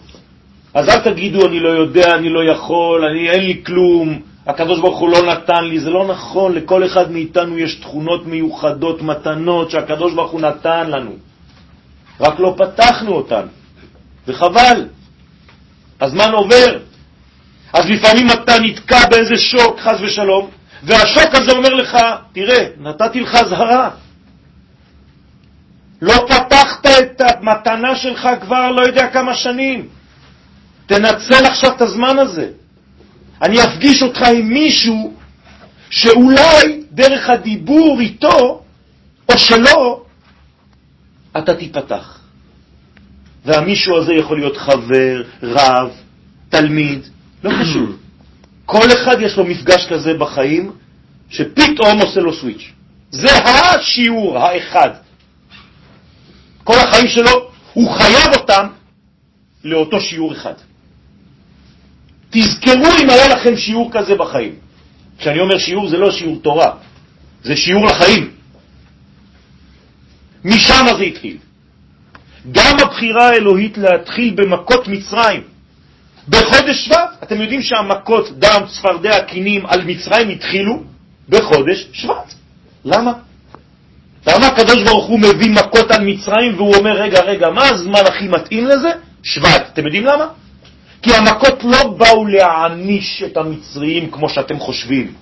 [0.74, 4.98] אז אל תגידו, אני לא יודע, אני לא יכול, אני, אין לי כלום, הקדוש ברוך
[4.98, 5.80] הוא לא נתן לי.
[5.80, 11.12] זה לא נכון, לכל אחד מאיתנו יש תכונות מיוחדות, מתנות שהקדוש ברוך הוא נתן לנו.
[12.20, 13.46] רק לא פתחנו אותן,
[14.28, 14.86] וחבל.
[16.00, 16.78] הזמן עובר.
[17.72, 20.50] אז לפעמים אתה נתקע באיזה שוק, חז ושלום,
[20.82, 21.98] והשוק הזה אומר לך,
[22.32, 23.90] תראה, נתתי לך זהרה.
[26.05, 29.88] לא פתחת את המתנה שלך כבר לא יודע כמה שנים.
[30.86, 32.48] תנצל עכשיו את הזמן הזה.
[33.42, 35.14] אני אפגיש אותך עם מישהו
[35.90, 38.62] שאולי דרך הדיבור איתו,
[39.28, 40.02] או שלא,
[41.38, 42.20] אתה תיפתח.
[43.44, 45.90] והמישהו הזה יכול להיות חבר, רב,
[46.48, 47.07] תלמיד,
[47.44, 47.96] לא חשוב.
[48.66, 50.72] כל אחד יש לו מפגש כזה בחיים,
[51.30, 52.72] שפתאום עושה לו סוויץ'.
[53.11, 55.03] זה השיעור האחד.
[56.64, 58.66] כל החיים שלו, הוא חייב אותם
[59.64, 60.54] לאותו שיעור אחד.
[62.30, 64.54] תזכרו אם היה לכם שיעור כזה בחיים.
[65.18, 66.70] כשאני אומר שיעור זה לא שיעור תורה,
[67.42, 68.30] זה שיעור לחיים.
[70.44, 71.36] משם זה התחיל.
[72.52, 75.42] גם הבחירה האלוהית להתחיל במכות מצרים.
[76.28, 80.82] בחודש שבט, אתם יודעים שהמכות דם, צפרדע, קינים על מצרים התחילו
[81.28, 82.34] בחודש שבט.
[82.84, 83.12] למה?
[84.26, 88.28] למה הקדוש ברוך הוא מביא מכות על מצרים והוא אומר, רגע, רגע, מה הזמן הכי
[88.28, 88.90] מתאים לזה?
[89.22, 89.68] שבט.
[89.72, 90.26] אתם יודעים למה?
[91.02, 95.12] כי המכות לא באו להעניש את המצריים כמו שאתם חושבים.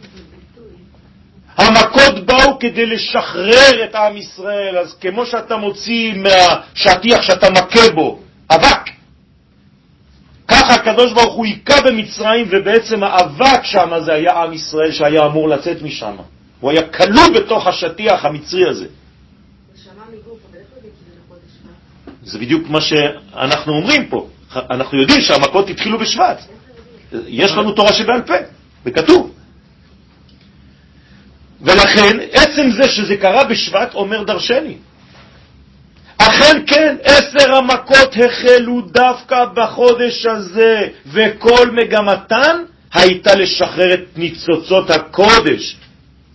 [1.56, 8.18] המכות באו כדי לשחרר את עם ישראל, אז כמו שאתה מוציא מהשטיח שאתה מכה בו
[8.50, 8.90] אבק,
[10.48, 15.48] ככה הקדוש ברוך הוא היכה במצרים, ובעצם האבק שם זה היה עם ישראל שהיה אמור
[15.48, 16.16] לצאת משם.
[16.62, 18.86] הוא היה כלוא בתוך השטיח המצרי הזה.
[22.24, 24.28] זה בדיוק מה שאנחנו אומרים פה.
[24.54, 26.38] אנחנו יודעים שהמכות התחילו בשבט.
[27.26, 28.34] יש לנו תורה שבעל פה,
[28.86, 29.34] וכתוב.
[31.60, 34.76] ולכן, עצם זה שזה קרה בשבט אומר דרשני.
[36.18, 42.62] אכן כן, עשר המכות החלו דווקא בחודש הזה, וכל מגמתן
[42.94, 45.76] הייתה לשחרר את ניצוצות הקודש,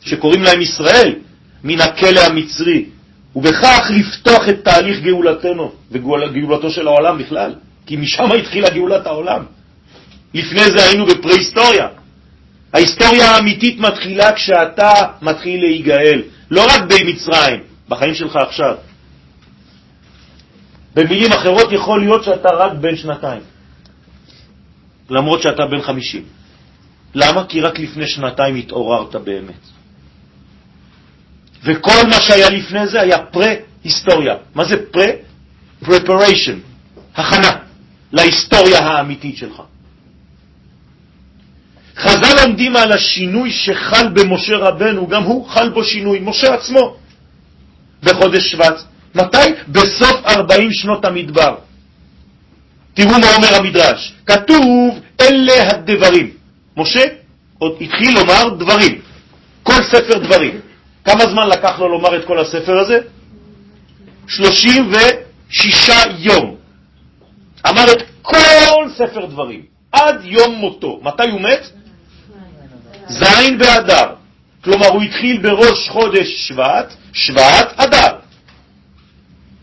[0.07, 1.15] שקוראים להם ישראל,
[1.63, 2.85] מן הכלא המצרי,
[3.35, 7.53] ובכך לפתוח את תהליך גאולתנו וגאולתו של העולם בכלל,
[7.85, 9.43] כי משם התחילה גאולת העולם.
[10.33, 11.87] לפני זה היינו בפרה-היסטוריה.
[12.73, 14.91] ההיסטוריה האמיתית מתחילה כשאתה
[15.21, 18.75] מתחיל להיגאל, לא רק במצרים, בחיים שלך עכשיו.
[20.95, 23.41] במילים אחרות יכול להיות שאתה רק בן שנתיים,
[25.09, 26.23] למרות שאתה בן חמישים.
[27.15, 27.45] למה?
[27.45, 29.76] כי רק לפני שנתיים התעוררת באמת.
[31.67, 34.35] וכל מה שהיה לפני זה היה פרה-היסטוריה.
[34.55, 35.11] מה זה פרה?
[35.83, 36.57] preparation,
[37.15, 37.51] הכנה
[38.11, 39.61] להיסטוריה האמיתית שלך.
[41.97, 46.97] חז"ל עומדים על השינוי שחל במשה רבנו, גם הוא חל בו שינוי, משה עצמו,
[48.03, 48.81] בחודש שבט.
[49.15, 49.47] מתי?
[49.67, 51.55] בסוף 40 שנות המדבר.
[52.93, 54.13] תראו מה אומר המדרש.
[54.25, 56.29] כתוב, אלה הדברים.
[56.77, 57.03] משה
[57.59, 59.01] עוד התחיל לומר דברים,
[59.63, 60.59] כל ספר דברים.
[61.07, 62.99] כמה זמן לקח לו לומר את כל הספר הזה?
[64.27, 66.55] 36 יום.
[67.69, 70.99] אמר את כל ספר דברים, עד יום מותו.
[71.03, 71.69] מתי הוא מת?
[73.07, 74.13] זין באדר.
[74.63, 78.13] כלומר, הוא התחיל בראש חודש שבט, שבט אדר.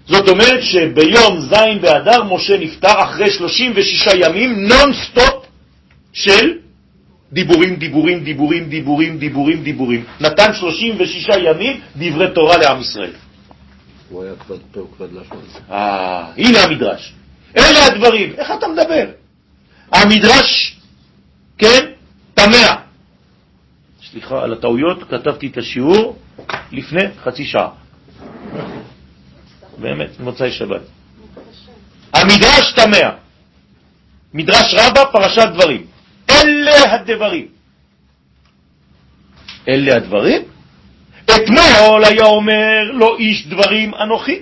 [0.06, 5.46] זאת אומרת שביום זין באדר משה נפטר אחרי 36 ימים נון-סטופ
[6.12, 6.63] של
[7.34, 10.04] דיבורים, דיבורים, דיבורים, דיבורים, דיבורים, דיבורים.
[10.20, 13.12] נתן 36 ימים דברי תורה לעם ישראל.
[14.08, 15.42] הוא היה כבד פה וכבד לשון.
[15.70, 17.12] אה, הנה המדרש.
[17.56, 18.32] אלה הדברים.
[18.38, 19.06] איך אתה מדבר?
[19.92, 20.76] המדרש,
[21.58, 21.84] כן,
[22.34, 22.76] תמה.
[24.10, 26.18] סליחה על הטעויות, כתבתי את השיעור
[26.72, 27.68] לפני חצי שעה.
[29.78, 30.82] באמת, מוצאי שבת.
[32.12, 33.10] המדרש תמה.
[34.34, 35.93] מדרש רבה, פרשת דברים.
[36.44, 37.46] אלה הדברים.
[39.68, 40.42] אלה הדברים?
[41.24, 44.38] אתמול היה אומר לא איש דברים אנוכי,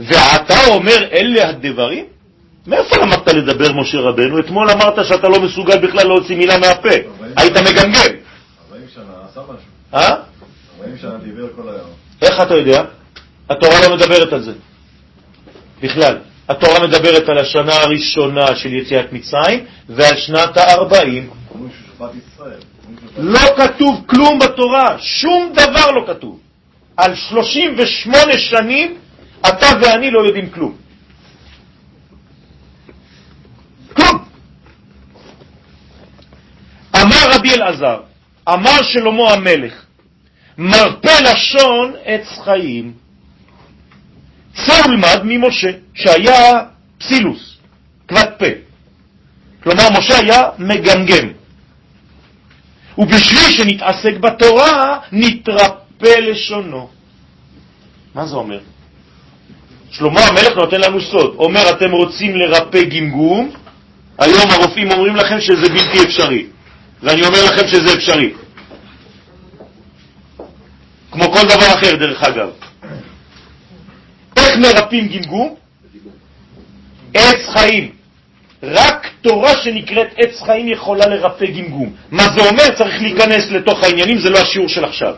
[0.00, 2.04] ועתה אומר אלה הדברים?
[2.66, 4.38] מאיפה למדת לדבר, משה רבנו?
[4.38, 6.94] אתמול אמרת שאתה לא מסוגל בכלל להוציא מילה מהפה.
[7.36, 7.90] היית מגמגם.
[7.90, 9.68] 40 שנה עשה משהו.
[9.94, 10.16] אה?
[10.80, 11.90] 40 שנה דיבר כל היום.
[12.22, 12.84] איך אתה יודע?
[13.50, 14.52] התורה לא מדברת על זה.
[15.82, 16.18] בכלל.
[16.50, 21.30] התורה מדברת על השנה הראשונה של יציאת מצרים ועל שנת הארבעים.
[21.54, 22.60] אומרים שהוא שפט ישראל.
[22.86, 26.40] אומרים שהוא שפט- לא כתוב כלום בתורה, שום דבר לא כתוב.
[26.96, 28.96] על 38 שנים
[29.48, 30.74] אתה ואני לא יודעים כלום.
[33.96, 34.24] כלום.
[37.02, 38.00] אמר רבי אלעזר,
[38.48, 39.74] אמר שלמה המלך,
[40.58, 42.92] מרפא לשון עץ חיים.
[44.54, 46.60] צא ולמד ממשה, שהיה
[46.98, 47.56] פסילוס,
[48.08, 48.46] כבד פה.
[49.62, 51.28] כלומר, משה היה מגמגם.
[52.98, 56.88] ובשביל שנתעסק בתורה, נתרפא לשונו.
[58.14, 58.60] מה זה אומר?
[59.90, 61.34] שלמה המלך נותן לנו סוד.
[61.38, 63.50] אומר, אתם רוצים לרפא גמגום,
[64.18, 66.46] היום הרופאים אומרים לכם שזה בלתי אפשרי.
[67.02, 68.32] ואני אומר לכם שזה אפשרי.
[71.10, 72.50] כמו כל דבר אחר, דרך אגב.
[74.50, 75.54] איך מרפאים גמגום?
[77.14, 77.90] עץ חיים.
[78.62, 81.92] רק תורה שנקראת עץ חיים יכולה לרפא גמגום.
[82.10, 82.68] מה זה אומר?
[82.78, 85.14] צריך להיכנס לתוך העניינים, זה לא השיעור של עכשיו.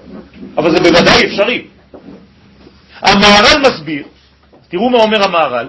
[0.57, 1.65] אבל זה בוודאי אפשרי.
[3.03, 4.05] המהר"ל מסביר,
[4.69, 5.69] תראו מה אומר המהר"ל,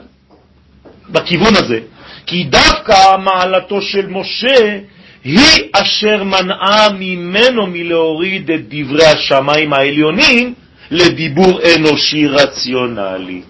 [1.10, 1.80] בכיוון הזה,
[2.26, 4.80] כי דווקא מעלתו של משה
[5.24, 10.54] היא אשר מנעה ממנו מלהוריד את דברי השמיים העליונים
[10.92, 13.42] לדיבור אנושי רציונלי.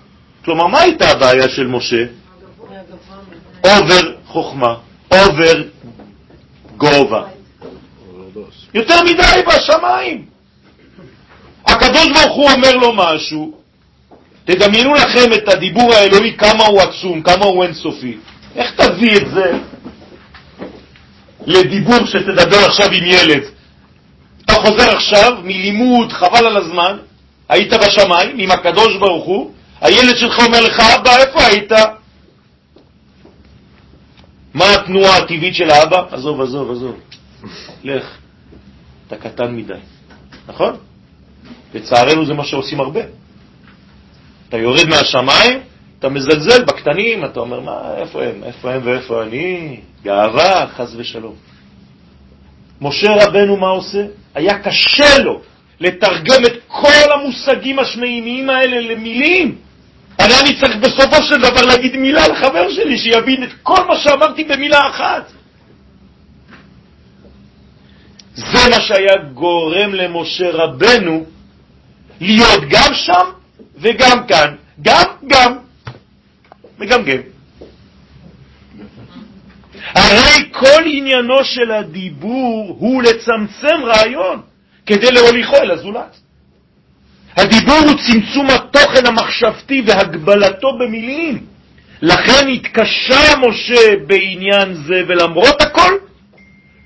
[0.46, 2.06] כלומר, מה הייתה הבעיה של משה?
[3.64, 4.76] over חוכמה,
[5.12, 5.64] over
[6.78, 7.24] גובה.
[8.74, 10.26] יותר מדי בשמיים.
[11.66, 13.54] הקדוש ברוך הוא אומר לו משהו,
[14.46, 18.18] תדמיינו לכם את הדיבור האלוהי, כמה הוא עצום, כמה הוא אינסופי.
[18.56, 19.52] איך תביא את זה
[21.46, 23.44] לדיבור שתדבר עכשיו עם ילד?
[24.46, 26.98] אתה חוזר עכשיו מלימוד, חבל על הזמן,
[27.50, 29.53] היית בשמיים עם הקדוש ברוך הוא,
[29.84, 31.72] הילד שלך אומר לך, אבא, איפה היית?
[34.54, 36.04] מה התנועה הטבעית של האבא?
[36.12, 37.00] עזוב, עזוב, עזוב.
[37.84, 38.18] לך.
[39.08, 39.74] אתה קטן מדי.
[40.48, 40.76] נכון?
[41.74, 43.02] לצערנו זה מה שעושים הרבה.
[44.50, 45.60] אתה יורד מהשמיים,
[46.00, 48.44] אתה מזלזל בקטנים, אתה אומר, מה, איפה הם?
[48.44, 49.80] איפה הם ואיפה אני?
[50.04, 51.36] גאווה, חס ושלום.
[52.82, 54.06] משה רבנו מה עושה?
[54.36, 55.42] היה קשה לו
[55.80, 59.63] לתרגם את כל המושגים השמיימיים האלה למילים.
[60.20, 64.44] הרי אני צריך בסופו של דבר להגיד מילה לחבר שלי, שיבין את כל מה שאמרתי
[64.44, 65.32] במילה אחת.
[68.36, 71.26] זה מה שהיה גורם למשה רבנו
[72.22, 73.26] להיות גם שם
[73.78, 75.58] וגם כאן, גם, גם,
[76.80, 77.18] מגמגם.
[79.96, 84.42] הרי כל עניינו של הדיבור הוא לצמצם רעיון
[84.86, 86.23] כדי להוליכו אל הזולת.
[87.38, 91.46] הדיבור הוא צמצום התוכן המחשבתי והגבלתו במילים.
[92.02, 95.92] לכן התקשה משה בעניין זה, ולמרות הכל,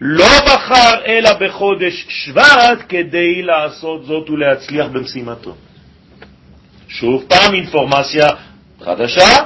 [0.01, 5.55] לא בחר אלא בחודש שבט כדי לעשות זאת ולהצליח במשימתו.
[6.87, 8.27] שוב פעם אינפורמציה
[8.85, 9.43] חדשה,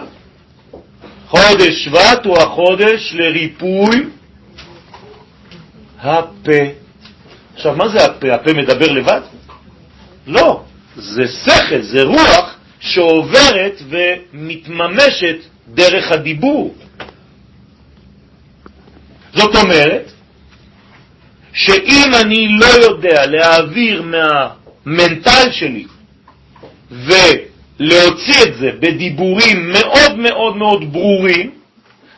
[1.27, 4.05] חודש שבט הוא החודש לריפוי
[5.99, 6.61] הפה.
[7.55, 8.33] עכשיו, מה זה הפה?
[8.33, 9.21] הפה מדבר לבד?
[10.27, 10.63] לא,
[10.95, 15.37] זה שכל, זה רוח שעוברת ומתממשת
[15.73, 16.75] דרך הדיבור.
[19.33, 20.11] זאת אומרת,
[21.53, 25.85] שאם אני לא יודע להעביר מהמנטל שלי
[26.91, 31.51] ולהוציא את זה בדיבורים מאוד מאוד מאוד ברורים,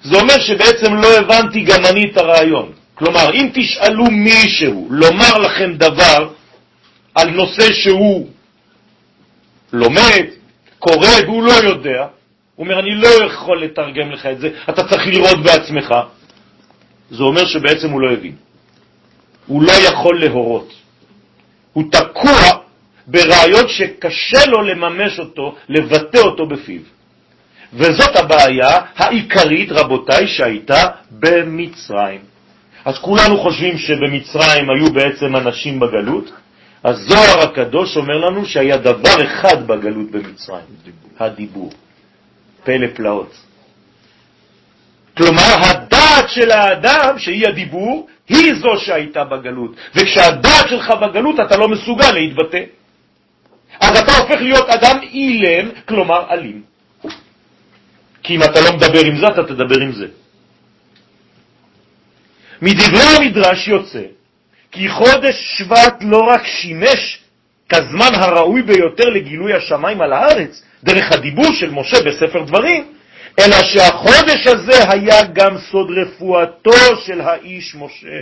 [0.03, 2.71] זה אומר שבעצם לא הבנתי גם אני את הרעיון.
[2.95, 6.29] כלומר, אם תשאלו מישהו לומר לכם דבר
[7.15, 8.27] על נושא שהוא
[9.73, 10.25] לומד,
[10.79, 12.07] קורא והוא לא יודע,
[12.55, 15.95] הוא אומר, אני לא יכול לתרגם לך את זה, אתה צריך לראות בעצמך.
[17.09, 18.35] זה אומר שבעצם הוא לא הבין.
[19.47, 20.73] הוא לא יכול להורות.
[21.73, 22.63] הוא תקוע
[23.07, 26.81] ברעיון שקשה לו לממש אותו, לבטא אותו בפיו.
[27.73, 32.21] וזאת הבעיה העיקרית, רבותיי, שהייתה במצרים.
[32.85, 36.31] אז כולנו חושבים שבמצרים היו בעצם אנשים בגלות,
[36.83, 40.65] הזוהר הקדוש אומר לנו שהיה דבר אחד בגלות במצרים,
[41.19, 41.71] הדיבור.
[42.63, 43.31] פלא פלאות.
[45.17, 51.67] כלומר, הדעת של האדם, שהיא הדיבור, היא זו שהייתה בגלות, וכשהדעת שלך בגלות אתה לא
[51.67, 52.63] מסוגל להתבטא.
[53.79, 56.61] אז אתה הופך להיות אדם אילם, כלומר אלים.
[58.23, 60.07] כי אם אתה לא מדבר עם זה, אתה תדבר עם זה.
[62.61, 64.22] מדברי המדרש יוצא
[64.73, 67.19] כי חודש שבט לא רק שימש
[67.69, 72.93] כזמן הראוי ביותר לגילוי השמיים על הארץ, דרך הדיבור של משה בספר דברים,
[73.39, 78.19] אלא שהחודש הזה היה גם סוד רפואתו של האיש משה.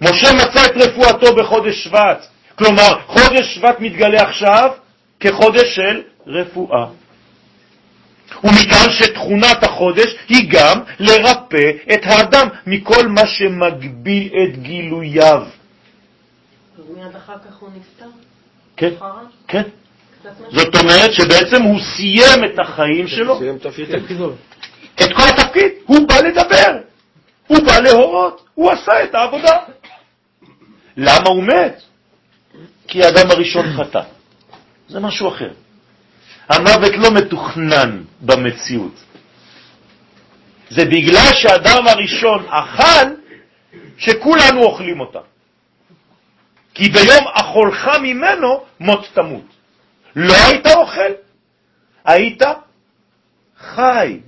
[0.00, 2.26] משה מצא את רפואתו בחודש שבט,
[2.58, 4.70] כלומר חודש שבט מתגלה עכשיו
[5.20, 6.86] כחודש של רפואה.
[8.44, 15.42] ומכאן שתכונת החודש היא גם לרפא את האדם מכל מה שמגביל את גילוייו.
[16.78, 18.06] ומיד אחר כך הוא נפטר?
[18.76, 18.90] כן,
[19.48, 19.62] כן.
[20.50, 23.38] זאת אומרת שבעצם הוא סיים את החיים שלו.
[23.38, 23.94] סיים תפקיד.
[24.94, 25.72] את כל התפקיד.
[25.86, 26.78] הוא בא לדבר,
[27.46, 29.58] הוא בא להורות, הוא עשה את העבודה.
[30.96, 31.82] למה הוא מת?
[32.88, 34.00] כי האדם הראשון חטא.
[34.88, 35.50] זה משהו אחר.
[36.48, 39.04] המוות לא מתוכנן במציאות.
[40.70, 43.06] זה בגלל שהאדם הראשון אכל,
[43.98, 45.20] שכולנו אוכלים אותה.
[46.74, 49.44] כי ביום אכולך ממנו מות תמות.
[50.16, 51.12] לא היית אוכל,
[52.04, 52.42] היית
[53.58, 54.20] חי.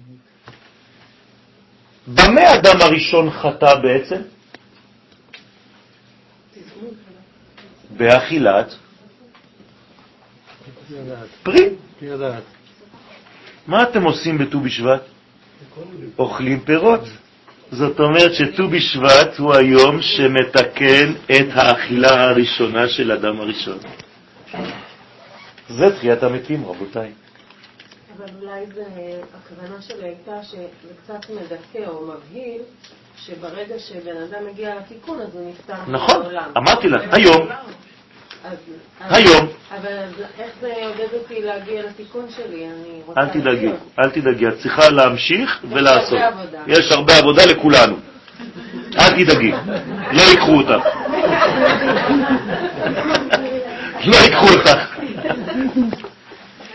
[2.06, 4.22] במה אדם הראשון חטא בעצם?
[7.90, 8.74] באכילת
[11.42, 11.68] פרי.
[13.66, 15.02] מה אתם עושים בט"ו בשבט?
[16.18, 17.00] אוכלים פירות.
[17.70, 23.78] זאת אומרת שט"ו בשבט הוא היום שמתקן את האכילה הראשונה של אדם הראשון.
[25.68, 27.12] זה תחיית המתים, רבותיי.
[28.16, 28.84] אבל אולי זה,
[29.34, 32.62] הכוונה שלי הייתה שזה קצת מדכא או מבהיל,
[33.16, 36.50] שברגע שבן אדם מגיע לתיקון אז הוא נפטר נכון, מהעולם.
[36.56, 37.48] אמרתי לך, היום.
[39.00, 39.46] היום.
[39.70, 40.02] אבל
[40.38, 42.66] איך זה יעודד אותי להגיע לתיקון שלי?
[42.66, 43.20] אני רוצה...
[43.20, 43.70] אל תדאגי.
[43.98, 46.18] אל תדאגי, את צריכה להמשיך ולעשות.
[46.18, 46.58] הרבה עבודה.
[46.66, 47.96] יש הרבה עבודה לכולנו.
[48.98, 49.52] אל תדאגי,
[50.12, 50.86] לא ייקחו אותך.
[54.04, 54.96] לא ייקחו אותך.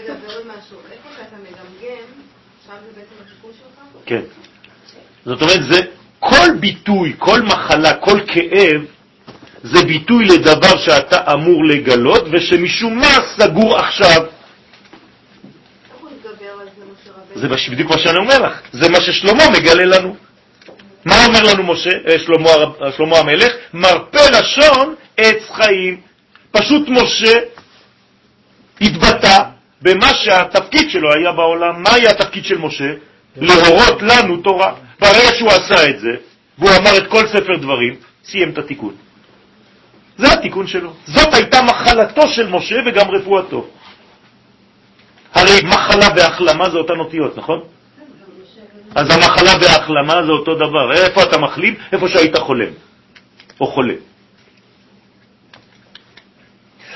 [0.04, 2.06] רגע, ועוד משהו, איפה שאתה מגמגם,
[2.66, 3.86] שם זה בעצם התיקון שלך?
[4.06, 4.22] כן.
[5.26, 5.80] זאת אומרת, זה
[6.20, 8.82] כל ביטוי, כל מחלה, כל כאב,
[9.64, 14.22] זה ביטוי לדבר שאתה אמור לגלות ושמשום מה סגור עכשיו.
[17.36, 20.16] זה, בדיוק מה שאני אומר לך, זה מה ששלמה מגלה לנו.
[21.06, 23.54] מה אומר לנו משה, אה, שלמה, הרב- שלמה המלך?
[23.74, 26.02] מרפא לשון עץ חיים.
[26.52, 27.40] פשוט משה
[28.82, 29.38] התבטא
[29.82, 31.84] במה שהתפקיד שלו היה בעולם.
[31.84, 32.94] מה היה התפקיד של משה?
[33.38, 34.74] להורות לנו תורה.
[35.00, 36.10] ברגע שהוא עשה את זה,
[36.58, 37.96] והוא אמר את כל ספר דברים,
[38.26, 38.94] סיים את התיקון.
[40.18, 40.94] זה התיקון שלו.
[41.06, 43.68] זאת הייתה מחלתו של משה וגם רפואתו.
[45.34, 47.60] הרי מחלה והחלמה זה אותן אותיות, נכון?
[48.96, 50.94] אז המחלה וההחלמה זה אותו דבר.
[50.94, 51.76] איפה אתה מחלים?
[51.92, 52.72] איפה שהיית חולם,
[53.62, 53.94] או חולה.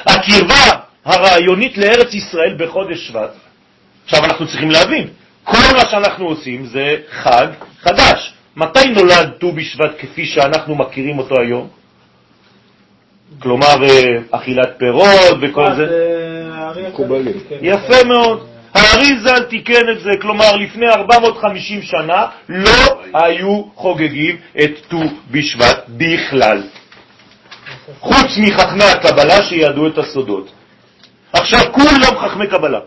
[0.05, 3.31] הקרבה הרעיונית לארץ ישראל בחודש שבט,
[4.05, 5.07] עכשיו אנחנו צריכים להבין,
[5.43, 7.47] כל מה שאנחנו עושים זה חג
[7.81, 8.33] חדש.
[8.55, 11.69] מתי נולד ט"ו בשבט כפי שאנחנו מכירים אותו היום?
[13.39, 15.85] כלומר, אה, אכילת פירות וכל זה.
[16.87, 17.33] מקובלים.
[17.61, 18.47] יפה מאוד.
[18.73, 24.99] האריזל תיקן את זה, כלומר לפני 450 שנה לא היו חוגגים את ט"ו
[25.31, 26.63] בשבט בכלל,
[27.99, 30.51] חוץ מחכמי הקבלה שידעו את הסודות.
[31.33, 32.79] עכשיו כולם חכמי קבלה.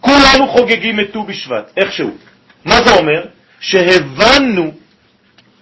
[0.00, 2.10] כולנו חוגגים את ט"ו בשבט, איכשהו.
[2.64, 3.24] מה זה אומר?
[3.60, 4.72] שהבנו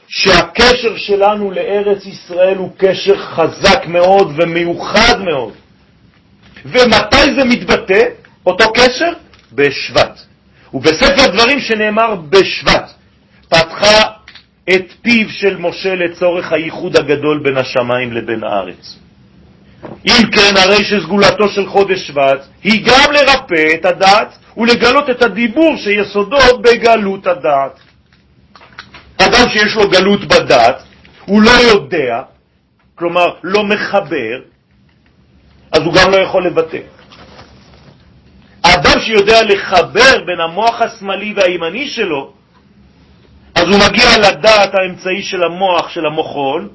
[0.08, 5.52] שהקשר שלנו לארץ ישראל הוא קשר חזק מאוד ומיוחד מאוד.
[6.64, 8.02] ומתי זה מתבטא,
[8.46, 9.12] אותו קשר?
[9.52, 10.20] בשבט.
[10.74, 12.90] ובספר דברים שנאמר בשבט,
[13.48, 14.00] פתחה
[14.74, 18.98] את פיו של משה לצורך הייחוד הגדול בין השמיים לבין הארץ.
[20.06, 25.76] אם כן, הרי שסגולתו של חודש שבט היא גם לרפא את הדעת ולגלות את הדיבור
[25.76, 27.78] שיסודו בגלות הדעת.
[29.46, 30.82] אדם שיש לו גלות בדעת,
[31.24, 32.22] הוא לא יודע,
[32.94, 34.40] כלומר לא מחבר,
[35.72, 36.80] אז הוא גם לא יכול לבטא.
[38.64, 42.32] האדם שיודע לחבר בין המוח השמאלי והימני שלו,
[43.54, 46.68] אז הוא מגיע לדעת האמצעי של המוח, של המוחול,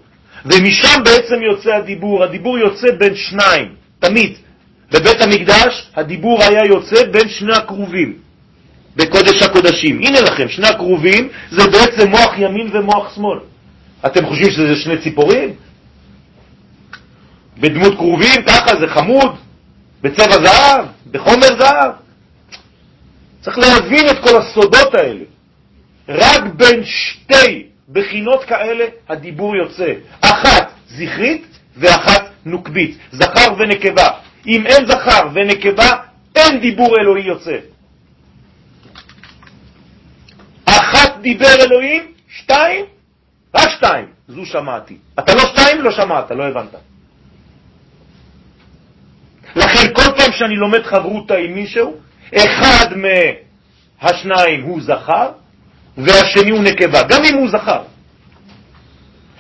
[0.45, 2.23] ומשם בעצם יוצא הדיבור.
[2.23, 4.37] הדיבור יוצא בין שניים, תמיד.
[4.91, 8.17] בבית המקדש הדיבור היה יוצא בין שני הקרובים.
[8.95, 9.99] בקודש הקודשים.
[10.03, 13.39] הנה לכם, שני הקרובים זה בעצם מוח ימין ומוח שמאל.
[14.05, 15.53] אתם חושבים שזה שני ציפורים?
[17.57, 19.35] בדמות קרובים, ככה זה חמוד,
[20.01, 21.91] בצבע זהב, בחומר זהב.
[23.41, 25.23] צריך להבין את כל הסודות האלה.
[26.09, 29.93] רק בין שתי בחינות כאלה הדיבור יוצא.
[30.21, 31.45] אחת זכרית
[31.77, 34.07] ואחת נוקבית, זכר ונקבה.
[34.47, 35.89] אם אין זכר ונקבה,
[36.35, 37.57] אין דיבור אלוהי יוצא.
[40.65, 42.85] אחת דיבר אלוהים, שתיים,
[43.55, 44.97] רק שתיים, זו שמעתי.
[45.19, 46.75] אתה לא שתיים, לא שמעת, לא הבנת.
[49.55, 51.95] לכן כל פעם שאני לומד חברותה עם מישהו,
[52.35, 55.31] אחד מהשניים הוא זכר
[55.97, 57.81] והשני הוא נקבה, גם אם הוא זכר.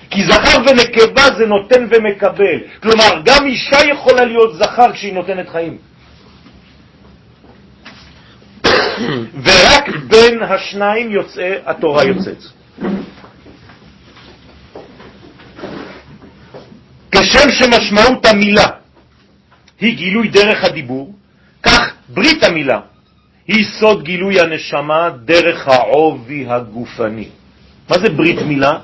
[0.09, 2.59] כי זכר ונקבה זה נותן ומקבל.
[2.81, 5.77] כלומר, גם אישה יכולה להיות זכר כשהיא נותנת חיים.
[9.43, 12.43] ורק בין השניים יוצא התורה יוצאת.
[17.11, 18.67] כשם שמשמעות המילה
[19.79, 21.13] היא גילוי דרך הדיבור,
[21.63, 22.79] כך ברית המילה
[23.47, 27.29] היא סוד גילוי הנשמה דרך העובי הגופני.
[27.89, 28.79] מה זה ברית מילה?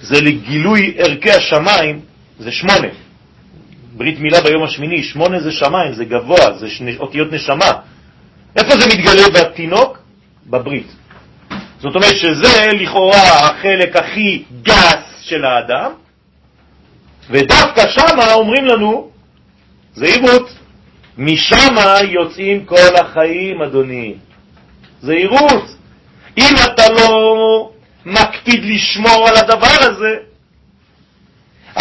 [0.00, 2.00] זה לגילוי ערכי השמיים,
[2.38, 2.88] זה שמונה.
[3.96, 7.72] ברית מילה ביום השמיני, שמונה זה שמיים, זה גבוה, זה שני, אותיות נשמה.
[8.56, 9.98] איפה זה מתגלה בתינוק?
[10.46, 10.86] בברית.
[11.80, 15.92] זאת אומרת שזה לכאורה החלק הכי גס של האדם,
[17.30, 19.10] ודווקא שמה אומרים לנו,
[19.94, 20.50] זהירות,
[21.18, 21.74] משם
[22.08, 24.14] יוצאים כל החיים, אדוני.
[25.02, 25.76] זהירות.
[26.38, 27.70] אם אתה לא
[28.06, 30.16] מקפיד לשמור על הדבר הזה,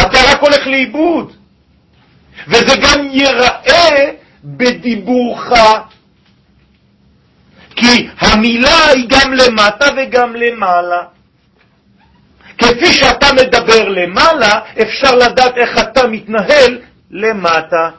[0.01, 1.33] אתה רק הולך לאיבוד.
[2.47, 4.11] וזה גם ייראה
[4.43, 5.51] בדיבורך.
[7.75, 11.03] כי המילה היא גם למטה וגם למעלה.
[12.57, 16.79] כפי שאתה מדבר למעלה, אפשר לדעת איך אתה מתנהל
[17.11, 17.89] למטה.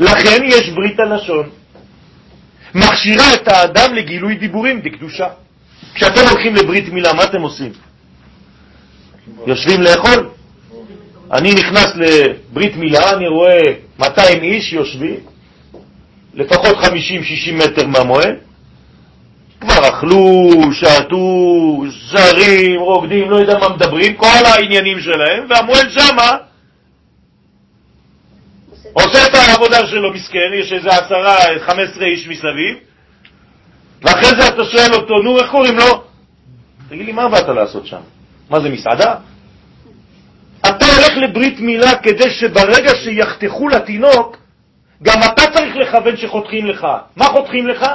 [0.00, 1.48] לכן יש ברית הלשון.
[2.74, 5.28] מכשירה את האדם לגילוי דיבורים דקדושה.
[5.94, 7.72] כשאתם הולכים לברית מילה, מה אתם עושים?
[9.46, 10.28] יושבים לאכול?
[11.32, 13.62] אני נכנס לברית מילה, אני רואה
[13.98, 15.16] 200 איש יושבים,
[16.40, 16.90] לפחות 50-60
[17.52, 18.34] מטר מהמועד,
[19.60, 26.36] כבר אכלו, שתו, שרים, רוקדים, לא יודע מה מדברים, כל העניינים שלהם, והמועד שמה
[28.92, 32.76] עושה את העבודה שלו מסכן, יש איזה עשרה, חמש עשרה איש מסביב,
[34.02, 36.02] ואחרי זה אתה שואל אותו, נו, איך קוראים לו?
[36.88, 38.00] תגיד לי, מה באת לעשות שם?
[38.50, 39.14] מה זה, מסעדה?
[40.60, 44.39] אתה הולך לברית מילה כדי שברגע שיחתכו לתינוק,
[45.02, 46.86] גם אתה צריך לכוון שחותכים לך.
[47.16, 47.86] מה חותכים לך?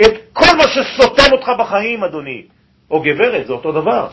[0.00, 2.42] את כל מה שסותם אותך בחיים, אדוני.
[2.90, 4.08] או גברת, זה אותו דבר.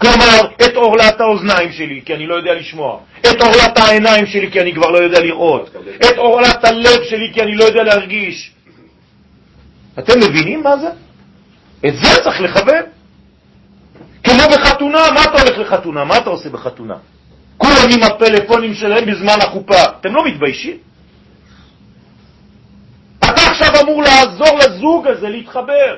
[0.00, 4.60] כלומר, את אורלת האוזניים שלי, כי אני לא יודע לשמוע, את אורלת העיניים שלי, כי
[4.60, 5.70] אני כבר לא יודע לראות,
[6.10, 8.52] את אורלת הלב שלי, כי אני לא יודע להרגיש.
[9.98, 10.88] אתם מבינים מה זה?
[11.86, 12.82] את זה צריך לכוון.
[14.24, 16.04] כמו בחתונה, מה אתה הולך לחתונה?
[16.04, 16.96] מה אתה עושה בחתונה?
[17.56, 19.84] כולם עם הפלאפונים שלהם בזמן החופה.
[20.00, 20.76] אתם לא מתביישים?
[23.18, 25.96] אתה עכשיו אמור לעזור לזוג הזה להתחבר.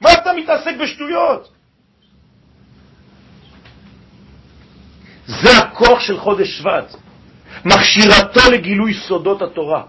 [0.00, 1.48] מה אתה מתעסק בשטויות?
[5.26, 6.94] זה הכוח של חודש שבט,
[7.64, 9.82] מכשירתו לגילוי סודות התורה.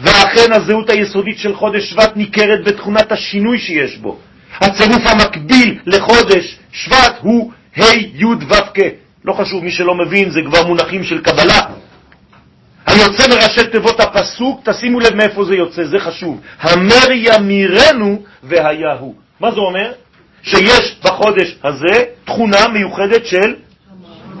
[0.00, 4.18] ואכן הזהות היסודית של חודש שבט ניכרת בתכונת השינוי שיש בו.
[4.60, 8.80] הצירוף המקביל לחודש שבט הוא ה' י' ו' כ'.
[9.24, 11.60] לא חשוב, מי שלא מבין, זה כבר מונחים של קבלה.
[13.00, 16.40] היוצא מראשי תיבות הפסוק, תשימו לב מאיפה זה יוצא, זה חשוב.
[16.60, 19.14] המר ימירנו והיה הוא.
[19.40, 19.92] מה זה אומר?
[20.42, 23.54] שיש בחודש הזה תכונה מיוחדת של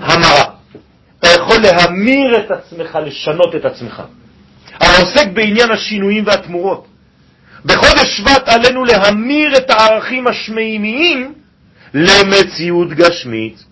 [0.00, 0.44] המרה.
[1.18, 4.02] אתה יכול להמיר את עצמך, לשנות את עצמך.
[4.80, 6.86] העוסק בעניין השינויים והתמורות.
[7.64, 11.34] בחודש שבט עלינו להמיר את הערכים השמימיים
[11.94, 13.64] למציאות גשמית,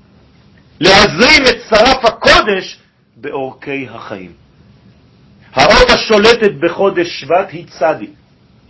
[0.81, 2.79] להזרים את שרף הקודש
[3.17, 4.44] באורכי החיים.
[5.55, 8.07] האות השולטת בחודש שבט היא צדי.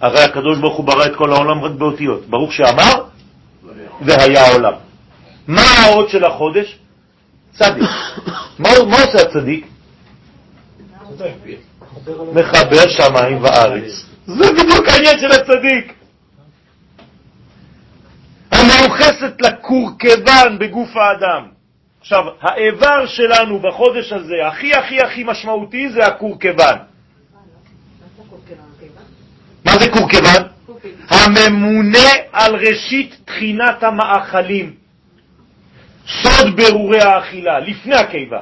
[0.01, 2.26] הרי הקדוש ברוך הוא ברא את כל העולם רק באותיות.
[2.26, 3.05] ברוך שאמר
[4.01, 4.72] והיה העולם.
[5.49, 6.78] מה האות של החודש?
[7.53, 7.89] צדיק.
[8.59, 9.66] מה, מה עושה הצדיק?
[12.35, 14.07] מחבר שמיים וארץ.
[14.26, 15.95] זה בדיוק העניין של הצדיק.
[18.53, 21.54] המיוחסת לקורקבן בגוף האדם.
[22.05, 26.77] עכשיו, האיבר שלנו בחודש הזה, הכי הכי הכי משמעותי, זה הקורקבן.
[29.65, 30.43] מה זה קורקבן?
[31.09, 34.75] הממונה על ראשית תחינת המאכלים,
[36.23, 38.41] סוד ברורי האכילה, לפני הקיבה.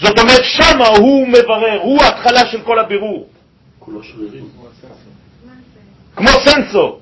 [0.00, 3.28] זאת אומרת, שמה הוא מברר, הוא ההתחלה של כל הבירור,
[3.78, 4.44] כולו שרירים.
[6.16, 7.00] כמו סנסור.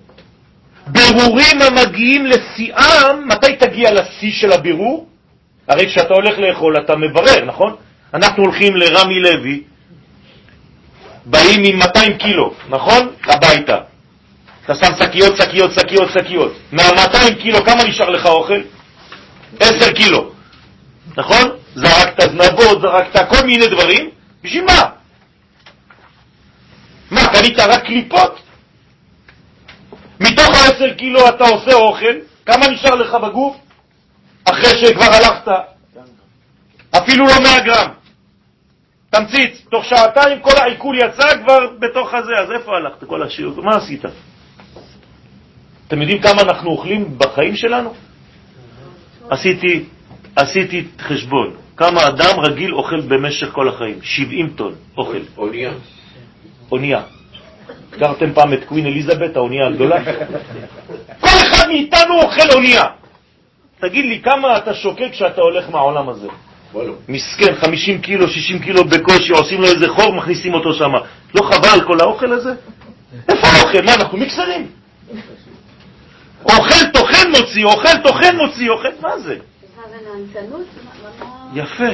[0.87, 5.10] בירורים המגיעים לשיאם, מתי תגיע לשיא של הבירור?
[5.71, 7.77] הרי כשאתה הולך לאכול אתה מברר, נכון?
[8.15, 9.63] אנחנו הולכים לרמי לוי,
[11.25, 13.09] באים עם 200 קילו, נכון?
[13.25, 13.79] הביתה.
[14.65, 16.53] אתה שם שקיות, שקיות, שקיות, שקיות.
[16.73, 18.61] מה-200 קילו, כמה נשאר לך אוכל?
[19.61, 20.33] 10 קילו,
[21.17, 21.51] נכון?
[21.75, 24.11] זרקת זנבות, זרקת כל מיני דברים,
[24.43, 24.83] בשביל מה?
[27.11, 28.39] מה, קנית רק קליפות?
[30.21, 32.15] מתוך ה-10 קילו אתה עושה אוכל,
[32.47, 33.57] כמה נשאר לך בגוף?
[34.45, 35.49] אחרי שכבר הלכת?
[36.97, 37.91] אפילו לא 100 גרם.
[39.11, 43.63] תמציץ, תוך שעתיים כל העיכול יצא כבר בתוך הזה, אז איפה הלכת כל השיעור?
[43.63, 44.05] מה עשית?
[45.89, 47.95] אתם יודעים כמה אנחנו אוכלים בחיים שלנו?
[49.31, 49.85] עשיתי,
[50.37, 53.99] עשיתי חשבון, כמה אדם רגיל אוכל במשך כל החיים?
[54.03, 55.71] 70 טון אוכל, אונייה.
[56.73, 57.03] אונייה.
[57.93, 60.05] הכרתם פעם את קווין אליזבת, האונייה הגדולה?
[61.21, 63.00] כל אחד מאיתנו אוכל אונייה.
[63.81, 66.29] תגיד לי, כמה אתה שוקל כשאתה הולך מהעולם הזה?
[67.09, 70.93] מסכן, 50 קילו, 60 קילו בקושי, עושים לו איזה חור, מכניסים אותו שם.
[71.35, 72.51] לא חבל כל האוכל הזה?
[73.29, 73.83] איפה האוכל?
[73.83, 74.67] מה, אנחנו מיקסרים?
[76.45, 79.37] אוכל טוחן מוציא, אוכל טוחן מוציא, אוכל, מה זה?
[81.55, 81.89] יפה,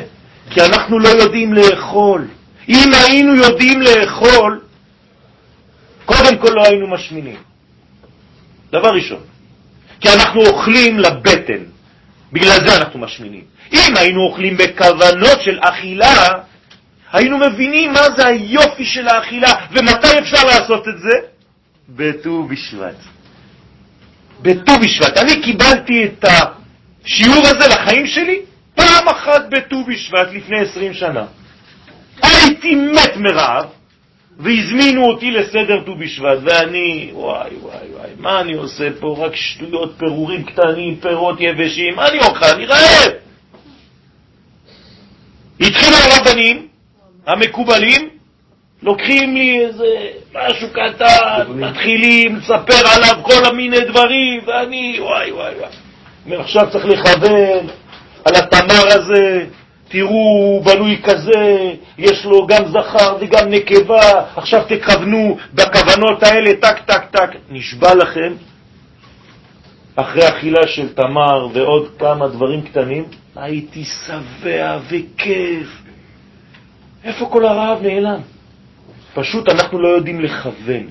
[0.51, 2.29] כי אנחנו לא יודעים לאכול.
[2.69, 4.61] אם היינו יודעים לאכול,
[6.05, 7.37] קודם כל לא היינו משמינים.
[8.73, 9.21] דבר ראשון.
[10.01, 11.63] כי אנחנו אוכלים לבטן,
[12.33, 13.45] בגלל זה אנחנו משמינים.
[13.73, 16.29] אם היינו אוכלים בכוונות של אכילה,
[17.13, 21.13] היינו מבינים מה זה היופי של האכילה, ומתי אפשר לעשות את זה?
[21.89, 22.97] בט"ו בשבט.
[24.43, 25.17] בט"ו בשבט.
[25.17, 28.41] אני קיבלתי את השיעור הזה לחיים שלי
[28.75, 31.25] פעם אחת בט"ו בשבט לפני 20 שנה.
[32.23, 33.67] הייתי מת מרעב,
[34.39, 39.17] והזמינו אותי לסדר ט"ו בשבט, ואני, וואי וואי וואי, מה אני עושה פה?
[39.19, 42.47] רק שטויות, פירורים קטנים, פירות יבשים, מה אני אוכל?
[42.55, 43.13] אני רעב.
[45.61, 46.69] התחילו הרבנים
[47.27, 48.09] המקובלים,
[48.83, 49.85] לוקחים לי איזה
[50.35, 55.71] משהו קטן, מתחילים לספר עליו כל המיני דברים, ואני, וואי וואי וואי.
[56.27, 57.67] אומר, עכשיו צריך לכוון
[58.25, 59.47] על התמר הזה,
[59.89, 67.05] תראו, בנוי כזה, יש לו גם זכר וגם נקבה, עכשיו תכוונו בכוונות האלה, טק, טק,
[67.11, 67.31] טק.
[67.51, 68.33] נשבע לכם,
[69.97, 73.05] אחרי אכילה של תמר ועוד כמה דברים קטנים,
[73.37, 75.83] הייתי שבע וכיף.
[77.05, 78.21] איפה כל הרעב נעלם?
[79.15, 80.87] פשוט אנחנו לא יודעים לכוון.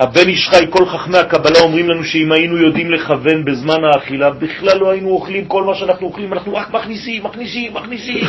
[0.00, 4.78] הבן איש חי, כל חכמי הקבלה אומרים לנו שאם היינו יודעים לכוון בזמן האכילה, בכלל
[4.78, 8.24] לא היינו אוכלים כל מה שאנחנו אוכלים, אנחנו רק מכניסים, מכניסים, מכניסים.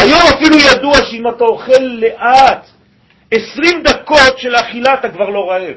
[0.00, 2.66] היום אפילו ידוע שאם אתה אוכל לאט,
[3.30, 5.76] 20 דקות של אכילה אתה כבר לא רעב.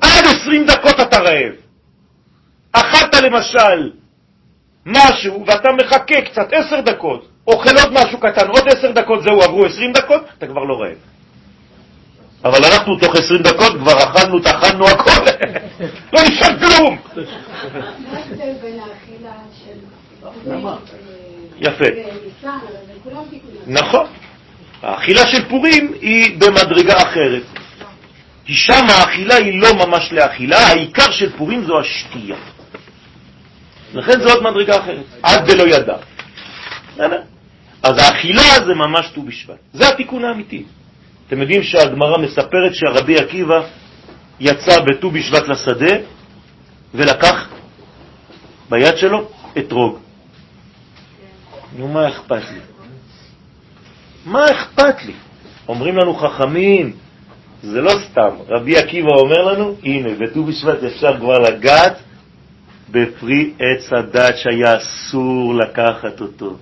[0.00, 1.52] עד 20 דקות אתה רעב.
[2.72, 3.90] אכלת למשל
[4.86, 9.66] משהו ואתה מחכה קצת 10 דקות, אוכל עוד משהו קטן, עוד 10 דקות, זהו, עברו
[9.66, 11.19] 20 דקות, אתה כבר לא רעב.
[12.44, 15.10] אבל אנחנו תוך 20 דקות כבר אכלנו, טחנו הכל,
[16.12, 16.98] לא נשאר כלום.
[17.16, 19.32] מה ההבדל בין האכילה
[19.64, 20.50] של...
[20.52, 20.76] למה?
[21.60, 21.84] יפה.
[23.30, 23.60] תיקונים.
[23.66, 24.06] נכון.
[24.82, 27.42] האכילה של פורים היא במדרגה אחרת.
[28.44, 32.36] כי שם האכילה היא לא ממש לאכילה, העיקר של פורים זו השתייה.
[33.94, 35.96] לכן זו עוד מדרגה אחרת, עד דלא ידע.
[37.82, 39.58] אז האכילה זה ממש ט"ו בשבט.
[39.72, 40.64] זה התיקון האמיתי.
[41.30, 43.62] אתם יודעים שהגמרא מספרת שהרבי עקיבא
[44.40, 45.96] יצא בט"ו בשבט לשדה
[46.94, 47.48] ולקח
[48.70, 49.28] ביד שלו
[49.58, 49.98] אתרוג.
[51.76, 52.60] נו, מה אכפת לי?
[54.26, 55.12] מה אכפת לי?
[55.68, 56.92] אומרים לנו חכמים,
[57.62, 58.30] זה לא סתם.
[58.48, 61.96] רבי עקיבא אומר לנו, הנה, בט"ו בשבט אפשר כבר לגעת
[62.90, 66.56] בפרי עץ הדת שהיה אסור לקחת אותו.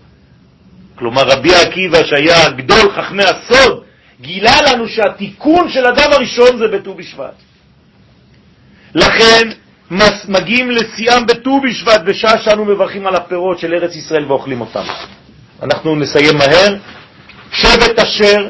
[0.95, 3.88] כלומר, רבי עקיבא, שהיה גדול חכמי הסוד,
[4.21, 7.35] גילה לנו שהתיקון של אדם הראשון זה בט"ו בשבט.
[8.95, 9.49] לכן
[10.29, 14.85] מגיעים לשיאם בט"ו בשבט בשעה שאנו מברכים על הפירות של ארץ ישראל ואוכלים אותם.
[15.63, 16.77] אנחנו נסיים מהר.
[17.53, 18.49] שבט אשר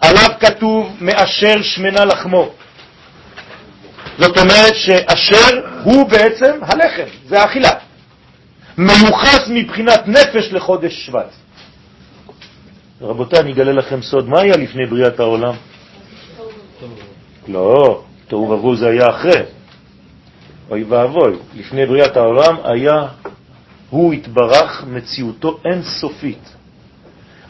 [0.00, 2.50] עליו כתוב מאשר שמנה לחמו.
[4.18, 7.70] זאת אומרת שאשר הוא בעצם הלחם, זה האכילה.
[8.78, 11.32] מיוחס מבחינת נפש לחודש שבט.
[13.00, 15.54] רבותיי, אני אגלה לכם סוד, מה היה לפני בריאת העולם?
[17.48, 19.42] לא, תוהו ובוהו זה היה אחרי.
[20.70, 23.06] אוי ואבוי, לפני בריאת העולם היה,
[23.90, 26.54] הוא התברך, מציאותו אינסופית.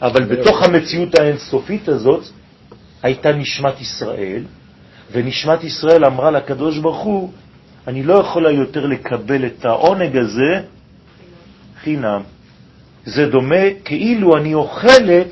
[0.01, 2.23] אבל בתוך המציאות האינסופית הזאת
[3.03, 4.43] הייתה נשמת ישראל,
[5.11, 7.31] ונשמת ישראל אמרה לקדוש ברוך הוא,
[7.87, 10.61] אני לא יכולה יותר לקבל את העונג הזה
[11.83, 12.21] חינם.
[13.05, 15.27] זה דומה כאילו אני אוכלת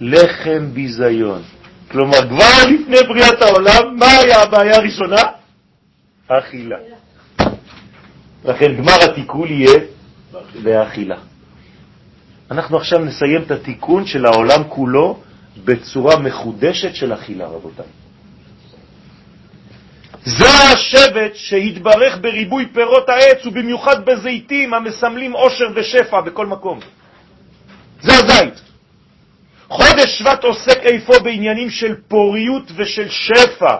[0.00, 1.42] לחם ביזיון.
[1.90, 5.22] כלומר, כבר לפני בריאת העולם, מה היה הבעיה הראשונה?
[6.28, 6.76] האכילה.
[8.44, 9.78] לכן גמר התיקון יהיה
[10.62, 11.16] באכילה.
[12.50, 15.18] אנחנו עכשיו נסיים את התיקון של העולם כולו
[15.64, 17.86] בצורה מחודשת של אכילה, רבותיי.
[20.24, 26.80] זה השבט שהתברך בריבוי פירות העץ ובמיוחד בזיתים המסמלים עושר ושפע בכל מקום.
[28.00, 28.54] זה הזית.
[29.68, 33.76] חודש שבט עוסק איפה בעניינים של פוריות ושל שפע.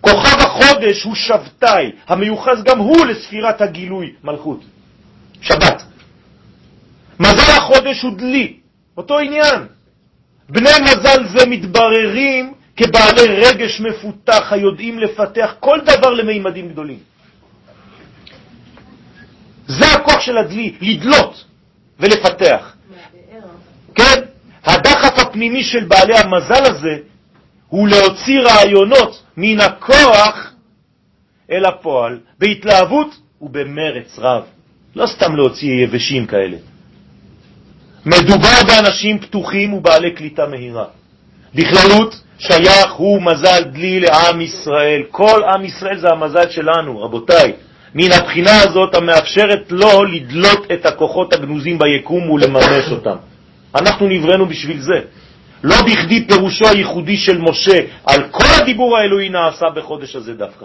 [0.00, 4.60] כוכב החודש הוא שבתאי, המיוחס גם הוא לספירת הגילוי, מלכות.
[5.40, 5.82] שבת.
[7.20, 8.56] מזל החודש הוא דלי,
[8.96, 9.66] אותו עניין.
[10.48, 16.98] בני מזל זה מתבררים כבעלי רגש מפותח היודעים לפתח כל דבר למימדים גדולים.
[19.66, 21.44] זה הכוח של הדלי, לדלות
[22.00, 22.74] ולפתח.
[23.94, 24.20] כן?
[24.64, 26.96] הדחף הפנימי של בעלי המזל הזה
[27.68, 30.52] הוא להוציא רעיונות מן הכוח
[31.50, 34.42] אל הפועל, בהתלהבות ובמרץ רב.
[34.96, 36.56] לא סתם להוציא יבשים כאלה.
[38.06, 40.84] מדובר באנשים פתוחים ובעלי קליטה מהירה.
[41.54, 45.02] בכללות שייך הוא מזל דלי לעם ישראל.
[45.10, 47.52] כל עם ישראל זה המזל שלנו, רבותיי.
[47.94, 53.16] מן הבחינה הזאת המאפשרת לו לדלות את הכוחות הגנוזים ביקום ולממש אותם.
[53.74, 55.00] אנחנו נבראנו בשביל זה.
[55.64, 60.64] לא בכדי פירושו הייחודי של משה על כל הדיבור האלוהי נעשה בחודש הזה דווקא.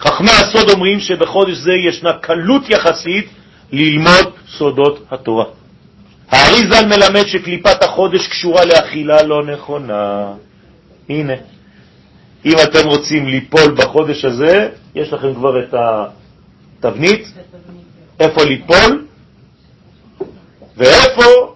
[0.00, 3.28] חכמי הסוד אומרים שבחודש זה ישנה קלות יחסית
[3.72, 5.44] ללמוד סודות התורה.
[6.30, 10.32] האריזל מלמד שקליפת החודש קשורה לאכילה לא נכונה.
[11.08, 11.34] הנה,
[12.44, 15.74] אם אתם רוצים ליפול בחודש הזה, יש לכם כבר את
[16.78, 17.32] התבנית,
[18.20, 19.06] איפה ליפול
[20.76, 21.55] ואיפה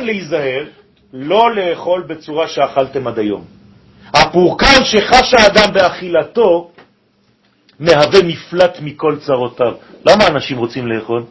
[0.00, 0.64] כן להיזהר
[1.12, 3.44] לא לאכול בצורה שאכלתם עד היום.
[4.14, 6.70] הפורקן שחש האדם באכילתו
[7.80, 9.72] מהווה מפלט מכל צרותיו.
[10.06, 11.24] למה אנשים רוצים לאכול?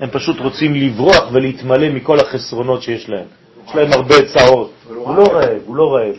[0.00, 3.26] הם פשוט רוצים לברוח ולהתמלא מכל החסרונות שיש להם.
[3.68, 4.72] יש להם הרבה צעות.
[4.88, 6.14] הוא לא רעב, הוא לא רעב.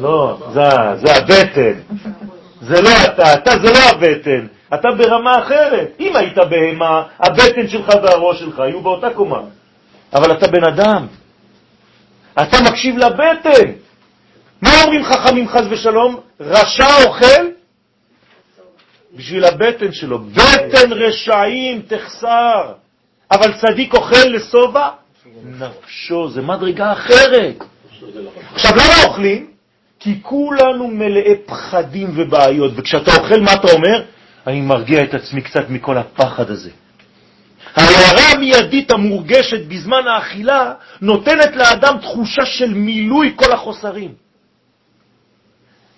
[0.00, 0.38] לא,
[0.96, 1.80] זה הבטן.
[2.60, 5.88] זה לא אתה, אתה זה לא הבטן, אתה ברמה אחרת.
[6.00, 9.40] אם היית בהמה, הבטן שלך והראש שלך היו באותה קומה.
[10.12, 11.06] אבל אתה בן אדם.
[12.42, 13.70] אתה מקשיב לבטן.
[14.62, 16.20] מה אומרים חכמים חז ושלום?
[16.40, 17.46] רשע אוכל
[19.16, 20.18] בשביל הבטן שלו.
[20.18, 22.72] בטן רשעים תחסר,
[23.30, 24.88] אבל צדיק אוכל לשובע
[25.44, 26.30] נפשו.
[26.30, 27.54] זה מדרגה אחרת.
[28.54, 29.50] עכשיו, למה אוכלים?
[30.00, 34.02] כי כולנו מלאי פחדים ובעיות, וכשאתה אוכל, מה אתה אומר?
[34.46, 36.70] אני מרגיע את עצמי קצת מכל הפחד הזה.
[37.76, 44.14] ההערה המיידית המורגשת בזמן האכילה נותנת לאדם תחושה של מילוי כל החוסרים.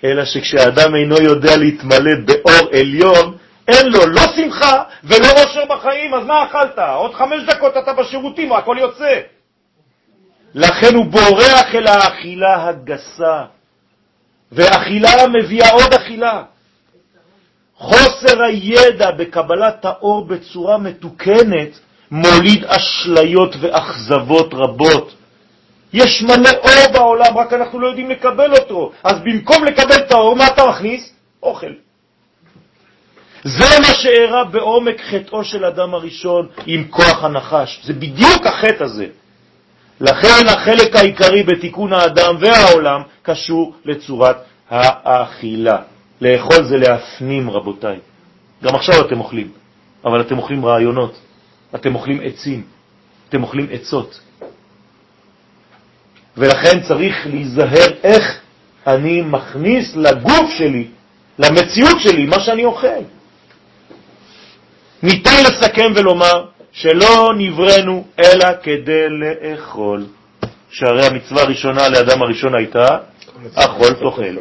[0.04, 3.36] אלא שכשאדם אינו יודע להתמלא באור עליון,
[3.68, 6.78] אין לו לא שמחה ולא אושר בחיים, אז מה אכלת?
[6.78, 9.20] עוד חמש דקות אתה בשירותים, הכל יוצא.
[10.54, 13.42] לכן הוא בורח אל האכילה הגסה,
[14.52, 16.42] ואכילה מביאה עוד אכילה.
[17.82, 21.78] חוסר הידע בקבלת האור בצורה מתוקנת
[22.10, 25.14] מוליד אשליות ואכזבות רבות.
[25.92, 28.92] יש מלא אור בעולם, רק אנחנו לא יודעים לקבל אותו.
[29.04, 31.12] אז במקום לקבל את האור, מה אתה מכניס?
[31.42, 31.72] אוכל.
[33.44, 37.80] זה מה שאירע בעומק חטאו של אדם הראשון עם כוח הנחש.
[37.84, 39.06] זה בדיוק החטא הזה.
[40.00, 44.36] לכן החלק העיקרי בתיקון האדם והעולם קשור לצורת
[44.70, 45.91] האכילה.
[46.22, 47.98] לאכול זה להפנים, רבותיי.
[48.64, 49.48] גם עכשיו אתם אוכלים,
[50.04, 51.18] אבל אתם אוכלים רעיונות,
[51.74, 52.62] אתם אוכלים עצים,
[53.28, 54.20] אתם אוכלים עצות.
[56.36, 58.40] ולכן צריך להיזהר איך
[58.86, 60.86] אני מכניס לגוף שלי,
[61.38, 63.02] למציאות שלי, מה שאני אוכל.
[65.02, 70.06] ניתן לסכם ולומר שלא נברנו אלא כדי לאכול.
[70.70, 72.86] שהרי המצווה הראשונה לאדם הראשון הייתה
[73.54, 74.36] אכול תאכל.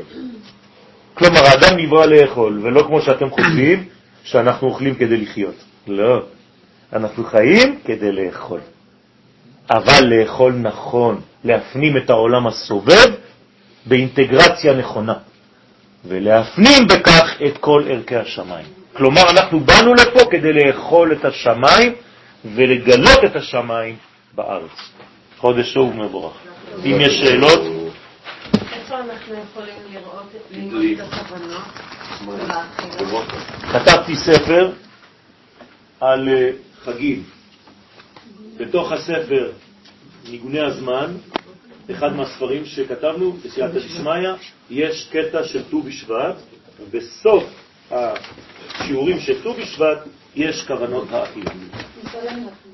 [1.21, 3.85] כלומר, האדם נברא לאכול, ולא כמו שאתם חושבים,
[4.23, 5.55] שאנחנו אוכלים כדי לחיות.
[5.87, 6.21] לא,
[6.93, 8.59] אנחנו חיים כדי לאכול.
[9.69, 13.11] אבל לאכול נכון, להפנים את העולם הסובב
[13.85, 15.13] באינטגרציה נכונה,
[16.05, 18.65] ולהפנים בכך את כל ערכי השמיים.
[18.93, 21.93] כלומר, אנחנו באנו לפה כדי לאכול את השמיים
[22.45, 23.95] ולגלות את השמיים
[24.35, 24.91] בארץ.
[25.37, 26.33] חודש טוב ומבורך.
[26.85, 27.80] אם יש שאלות,
[28.91, 31.61] איפה אנחנו יכולים לראות את ללמוד את הכוונות
[32.25, 32.65] באכילה?
[33.71, 34.71] כתבתי ספר
[35.99, 36.49] על אה,
[36.83, 37.23] חגים.
[38.57, 39.51] בתוך הספר
[40.29, 41.13] ניגוני הזמן,
[41.91, 44.29] אחד מהספרים שכתבנו, בסייעתא דשמיא,
[44.69, 46.35] יש קטע של ט"ו בשבט,
[46.79, 47.43] ובסוף
[47.91, 49.99] השיעורים של ט"ו בשבט
[50.35, 51.51] יש כוונות האכילה.